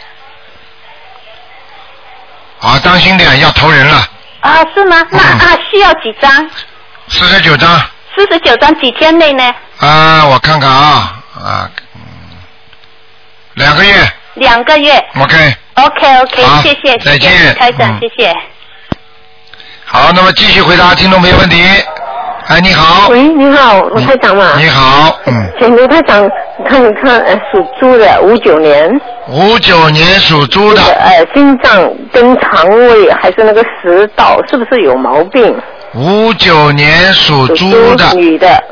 [2.59, 4.07] 啊，当心点，要投人了，
[4.41, 5.05] 啊是吗？
[5.11, 6.49] 那嗯啊需要几张？
[7.07, 7.79] 四十九张。
[8.15, 9.43] 四十九张，几天内呢？
[9.79, 12.01] 啊，我看看啊啊，嗯
[13.53, 14.91] 两个月两个月。
[15.19, 15.55] ，OK。
[15.75, 18.35] OK OK，谢谢，再见台长，嗯谢谢。
[19.85, 21.63] 好，那么继续回答听众朋友问题。
[22.47, 23.09] 哎，你好。
[23.09, 24.53] 喂，你好，卢台长嘛。
[24.57, 26.29] 你好，嗯，请卢台长
[26.65, 28.89] 看一看，呃，属猪的，五九年。
[29.27, 30.81] 五九年属猪的。
[30.81, 35.53] 呃，心脏跟肠胃还是那个食道，是不是有毛病？
[35.93, 38.63] 五九年属猪的，女的。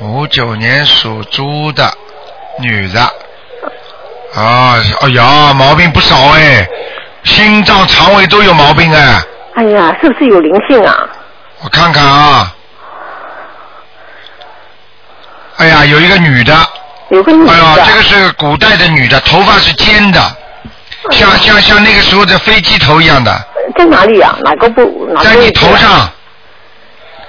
[0.00, 1.84] 五九年属猪的
[2.58, 3.00] 女的。
[4.34, 6.66] 啊，哎呀，毛病不少哎，
[7.22, 9.20] 心脏、肠胃都有毛病哎。
[9.56, 11.06] 哎呀，是不是有灵性啊？
[11.62, 12.54] 我看看啊。
[15.56, 16.54] 哎呀，有一个女的。
[17.10, 17.52] 有个女的。
[17.52, 20.20] 哎呀，这个是古代的女的，头发是尖的，
[21.10, 23.46] 像像像那个时候的飞机头一样的，
[23.76, 24.36] 在哪里啊？
[24.42, 25.06] 哪个部？
[25.12, 26.10] 哪个在你头上。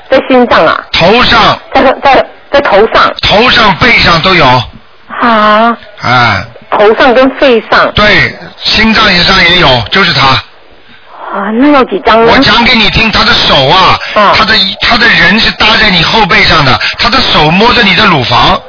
[0.09, 0.81] 在心脏啊？
[0.91, 1.59] 头上。
[1.73, 3.13] 在在在头上。
[3.21, 4.45] 头上、背上都有。
[5.21, 6.45] 啊，哎。
[6.71, 7.91] 头上跟肺上。
[7.93, 10.41] 对，心脏以上也有，就是他。
[11.51, 12.31] 啊，那要几张呢？
[12.31, 14.55] 我讲给你听，他的手啊，他的
[14.87, 18.59] 他的人是搭在你后背上的，他的手摸着你的乳房，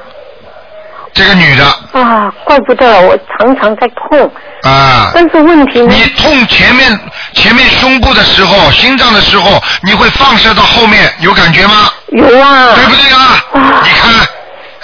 [1.15, 4.31] 这个女的啊，怪不得我常常在痛。
[4.65, 5.95] 啊，但是问题呢？
[5.95, 6.99] 你痛前面
[7.35, 11.91] 前面胸部的时候，心脏的时候，你会放射到后面，有感觉吗？
[12.09, 12.75] 有啊。
[12.75, 13.83] 对不对啊？
[13.85, 14.11] 你看，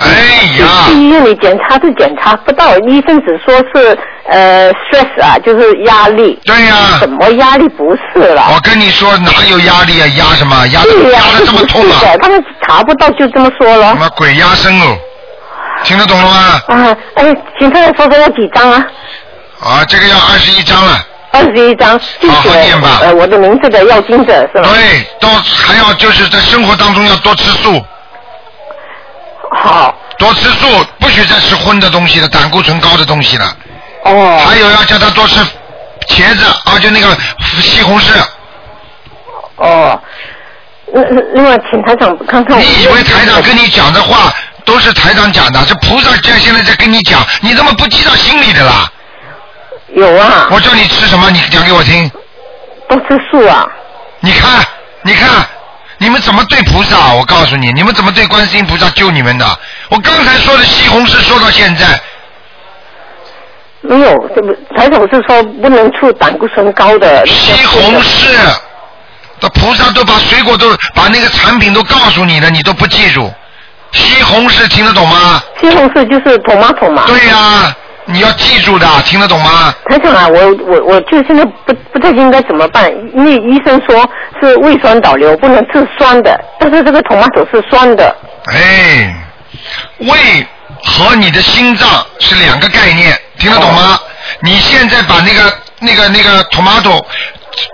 [0.00, 0.06] 哎
[0.60, 6.38] 呀，去医院里检查是检查不到，医生只说是呃 stress 啊，就是压力。
[6.44, 8.48] 对呀、什么压力不是了？
[8.54, 10.06] 我跟你说，哪有压力啊？
[10.16, 10.66] 压什么？
[10.68, 10.90] 压的
[11.44, 12.06] 这么痛啊是？
[12.06, 13.96] 的，他们查不到就这么说了什。
[13.96, 14.96] 么鬼压身哦？
[15.82, 16.62] 听得懂了吗？
[16.68, 18.86] 啊，哎，请他说说要几张啊？
[19.60, 20.96] 啊，这个要二十一张了。
[21.32, 24.70] 二十一张，记好好念吧呃我的名字的要经者是吧？
[24.72, 27.84] 对，都还要就是在生活当中要多吃素。
[29.52, 29.94] 好。
[30.18, 33.56] 多吃素，不许再吃荤的东西了，胆固醇高的东西了。
[34.04, 34.42] 哦。
[34.46, 35.40] 还有要叫他多吃
[36.08, 37.16] 茄子啊，就那个
[37.60, 38.12] 西红柿。
[39.56, 40.00] 哦。
[40.92, 42.62] 那那另外，请台长看看我。
[42.62, 44.32] 你以为台长跟你讲的话
[44.64, 45.64] 都是台长讲的？
[45.66, 48.90] 这菩萨现现在在跟你讲，你怎么不记到心里的啦？
[49.94, 50.48] 有啊。
[50.50, 51.30] 我叫你吃什么？
[51.30, 52.10] 你讲给我听。
[52.88, 53.66] 都吃素啊。
[54.20, 54.66] 你看，
[55.02, 55.46] 你看，
[55.98, 57.12] 你们怎么对菩萨？
[57.14, 59.44] 我告诉你，你们怎么对观世音菩萨救你们的？
[59.90, 62.00] 我刚才说的西红柿说到现在，
[63.80, 67.26] 没有，这不台长是说不能出胆固醇高的。
[67.26, 68.32] 西红柿，
[69.40, 73.32] 的菩萨都把水果都把那个产品都告诉你了，你都不记住。
[73.92, 75.42] 西红柿听得懂吗？
[75.60, 77.04] 西红柿就是 tomato 嘛。
[77.06, 77.74] 对呀、
[78.04, 79.74] 你要记住的，听得懂吗？
[79.88, 84.08] 台长啊，我我我就现在不不太应该怎么办，因为医生说
[84.40, 88.16] 是胃酸倒流，不能吃酸的，但是这个 tomato 是酸的。
[88.46, 89.14] 哎，
[89.98, 90.46] 胃
[90.84, 91.88] 和你的心脏
[92.20, 93.98] 是两个概念，听得懂吗？
[94.40, 97.02] 你现在把那个那个那个 tomato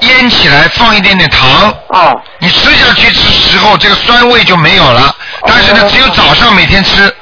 [0.00, 1.74] 腌起来，放一点点糖。
[1.88, 2.20] 哦。
[2.38, 5.14] 你吃下去的时候，这个酸味就没有了。
[5.46, 7.12] 但是呢，只有早上每天吃。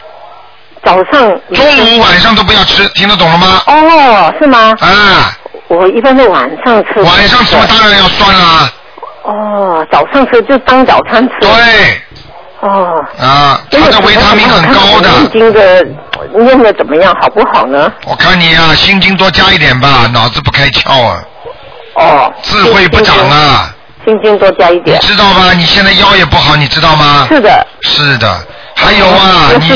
[0.85, 1.41] 早上。
[1.55, 3.63] 中午、晚上都不要吃，听得懂了吗？
[3.67, 4.77] 哦，是吗？
[4.81, 5.37] 啊。
[5.69, 7.01] 我一般是晚上吃。
[7.01, 8.71] 晚上吃嘛，当然要酸啦。
[9.25, 11.35] 哦，早上吃就当早餐吃。
[11.41, 11.49] 对。
[12.61, 13.05] 哦。
[13.21, 15.09] 啊，它的维他命很高的。
[15.11, 15.85] 心经的
[16.39, 17.93] 念的怎么样，好不好呢？
[18.07, 21.23] 我看你啊，心经多加一点吧，脑子不开窍啊。
[21.95, 22.33] 哦。
[22.43, 23.75] 智慧不长啊。
[24.05, 24.99] 心经多加一点。
[25.01, 25.53] 知道吧？
[25.55, 27.27] 你现在腰也不好，你知道吗？
[27.29, 27.67] 是的。
[27.83, 29.69] 是的，还有啊，你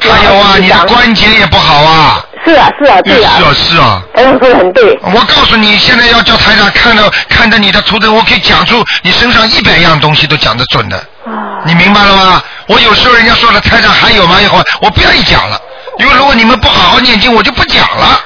[0.00, 2.24] 还有啊，你的关节也不好啊。
[2.44, 3.32] 是啊，是啊，对啊。
[3.38, 4.02] 是啊，是啊。
[4.14, 4.98] 台长说的很对。
[5.02, 10.96] 我告诉你，现在要叫台长看到看着你的图腾，我可以讲出你身上一百样东西都讲得准的。
[11.24, 12.42] 啊你明白了吗？
[12.66, 14.40] 我有时候人家说了，台长还有吗？
[14.42, 15.60] 一会儿我不愿意讲了，
[15.98, 18.20] 因为如果你们不好好念经，我就不讲了。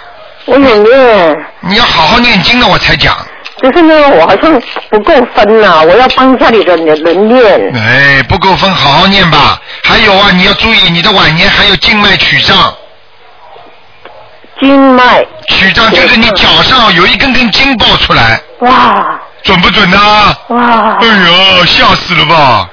[0.47, 1.37] 我有念。
[1.61, 3.15] 你要好好念经了，我才讲。
[3.61, 7.77] 可是呢，我好像不够分呐、我要帮家里的人人念。
[7.77, 9.61] 哎，不够分，好好念吧。
[9.85, 12.75] 还有啊，你要注意，你的晚年还有静脉曲张。
[14.61, 15.25] 经脉。
[15.49, 19.99] 曲张就是你脚上有一根根筋爆出来，哇准不准呢？
[20.49, 20.97] 哇！
[21.01, 22.69] 哎呦，吓死了吧！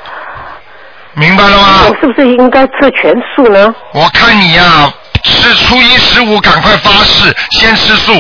[1.14, 1.68] 明白了吗？
[1.88, 3.74] 我是不是应该吃全素呢？
[3.94, 4.92] 我看你呀、
[5.24, 8.14] 吃初一十五赶快发誓，先吃素，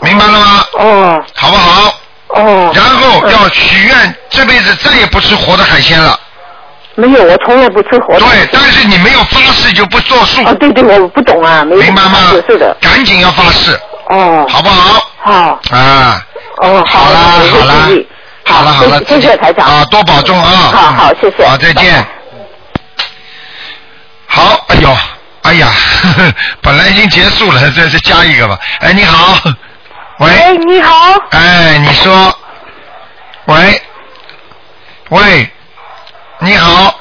[0.00, 0.64] 明白了吗？
[0.74, 1.24] 哦。
[1.34, 1.94] 好不好？
[2.28, 2.72] 哦。
[2.72, 6.16] 然后要许愿，这辈子再也不吃活的海鲜了。
[7.00, 8.20] 没有，我从来不吃活的。
[8.20, 10.44] 对，但是你没有发誓就不作数。
[10.44, 12.18] 啊，对对，我不懂啊，没有明白吗？
[12.48, 12.76] 是的。
[12.80, 13.78] 赶紧要发誓，
[14.08, 14.46] 哦。
[14.48, 15.10] 好不好？
[15.22, 15.60] 好。
[15.76, 16.22] 啊。
[16.62, 17.20] 哦，好啦，
[17.50, 17.74] 好啦，
[18.44, 20.50] 好了，好了，谢谢台长啊，多保重啊！
[20.72, 21.46] 好好，谢谢。
[21.46, 22.06] 好，再见。
[24.26, 24.96] 好，哎呦，
[25.42, 25.68] 哎呀，
[26.02, 28.58] 呵 呵本来已经结束了，再再加一个吧。
[28.80, 29.38] 哎，你好，
[30.18, 30.28] 喂。
[30.30, 31.14] 哎，你好。
[31.30, 32.38] 哎，你说，
[33.46, 33.82] 喂，
[35.08, 35.50] 喂，
[36.42, 36.94] 你好，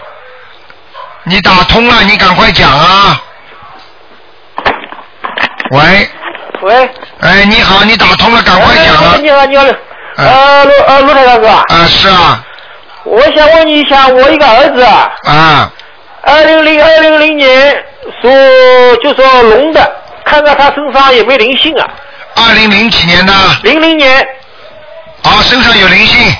[1.24, 3.22] 你打通了，你赶快讲啊。
[5.72, 6.10] 喂，
[6.62, 6.90] 喂。
[7.22, 9.16] 哎，你好，你打通了，赶快讲啊。
[9.22, 9.64] 你好，你好。
[10.18, 11.64] 呃，陆呃陆台长是吧？
[11.70, 12.44] 啊，是啊，
[13.06, 15.72] 我想问你一下，我一个儿子啊，啊，
[16.24, 17.82] 二零零二零零年
[18.22, 18.28] 属
[19.02, 21.88] 就说龙的，看看他身上有没有灵性啊？
[22.36, 23.34] 二零零几年的？
[23.64, 24.20] 零零年。
[25.24, 26.36] 啊，身上有灵性。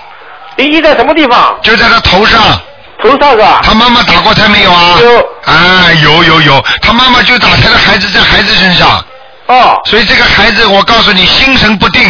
[0.58, 1.58] 灵性在什么地方？
[1.62, 2.62] 就在他头上。
[3.02, 3.62] 头上是吧？
[3.64, 4.98] 他妈妈打过胎没有啊？
[5.02, 5.18] 有。
[5.52, 9.04] 啊，有有有，他妈妈就打胎的孩子在孩子身上。
[9.48, 9.80] 哦。
[9.86, 12.04] 所以这个孩子，我告诉你，心神不定，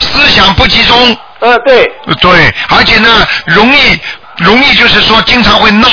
[0.00, 1.16] 思想不集中。
[1.40, 1.90] 呃，对。
[2.20, 4.00] 对，而且呢，容易
[4.38, 5.88] 容易就是说经常会闹。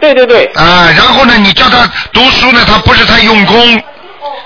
[0.00, 0.46] 对对对。
[0.54, 3.82] 啊，然后呢，你叫他读书呢，他不是太用功，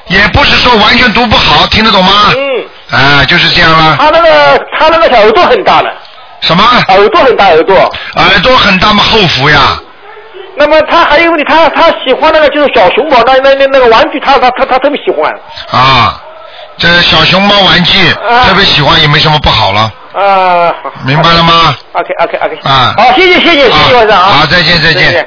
[0.09, 2.33] 也不是说完全读不好，听得懂吗？
[2.37, 2.99] 嗯。
[2.99, 3.97] 啊，就是这样了。
[3.99, 5.91] 他那个他那个小耳朵很大了。
[6.45, 6.63] 什么？
[6.89, 7.75] 耳朵很大，耳朵。
[8.17, 9.59] 耳朵很大嘛，后福呀。
[10.57, 15.33] 那么他还有问题，他他喜欢那个就是小熊猫，那那那那个玩具，他他他他特别喜欢。
[15.73, 16.21] 啊，
[16.79, 19.81] 这小熊猫玩具啊特别喜欢，也没什么不好了，
[20.13, 22.59] 啊，好明白了吗？OK OK OK。
[22.63, 24.27] 啊好，谢谢谢谢谢谢晚上啊。
[24.39, 25.27] 好再见再见嗯。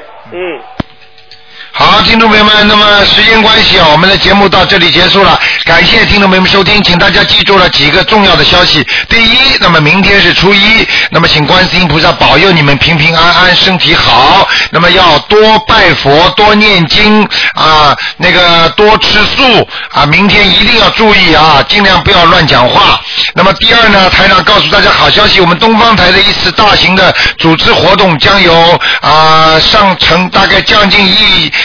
[1.80, 5.38] 好，听众朋友们，那么时间关系啊，我们的节目到这里结束了。
[5.62, 8.84] 感谢听众朋友们收听，请大家记住了几个重要的消息。
[9.08, 14.48] 第一，那么明天是初一，那么请观世音菩萨保佑你们平平安安，身体好。
[14.72, 17.22] 那么要多拜佛，多念经
[17.54, 20.04] 啊，那个多吃素啊。
[20.04, 23.00] 明天一定要注意啊，尽量不要乱讲话。
[23.36, 28.52] 那么第二呢，台长告诉大家好消息，我们东方台的一次大型的组织活动将有
[29.00, 31.52] 啊上成大概将近一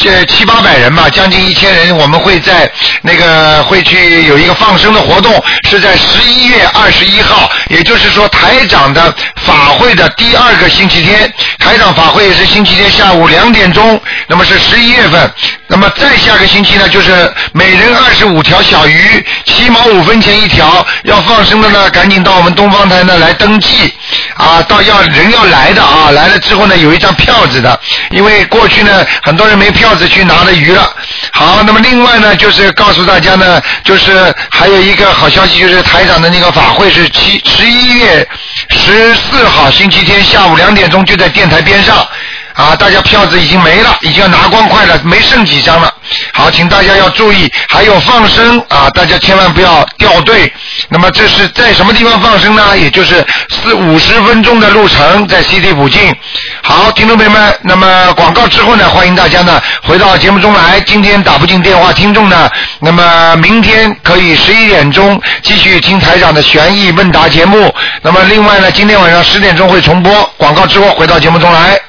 [0.00, 2.70] 这七八百人吧，将近一千人，我们会在
[3.02, 5.30] 那个会去有一个放生的活动，
[5.68, 15.30] 是在十一月二十一号，也就是说台长的法会的第二个星期天，台长法会是星期天下午两点钟，那么是十一月份，
[15.66, 23.92] 那么再下个星期呢，就是每人二十五条小鱼，七毛五分钱一条，要放生的呢，赶紧到我们东方台呢来登记，
[24.34, 27.78] 啊，到要人要来的啊，来了之后呢，有一张票子的，
[28.10, 30.94] 因为过去呢，很多人没票子去拿的鱼了。
[31.32, 38.28] 好，那么另外呢，就是告诉大家呢，就是还有一个好消息，就是台长的那个法会是七十一月
[38.70, 42.06] 十四号星期天下午两点钟就在电台边上。
[42.54, 45.92] 啊，大家票子已经没了，已经要拿光快了，没剩几张了。
[46.32, 50.52] 好，请大家要注意，还有放生啊，大家千万不要掉队。
[50.88, 52.76] 那么这是在什么地方放生呢？
[52.76, 56.14] 也就是四五十分钟的路程，在 CT 附近。
[56.62, 60.80] 好，听众朋友们，那么广告之后呢，欢迎大家呢回到节目中来。
[60.80, 67.72] 今天打不进电话，听众呢，那么明天可以十一点钟继续听台长的悬疑问答节目。
[68.02, 70.28] 那么另外呢，今天晚上十点钟会重播。
[70.36, 71.78] 广告之后回到节目中来。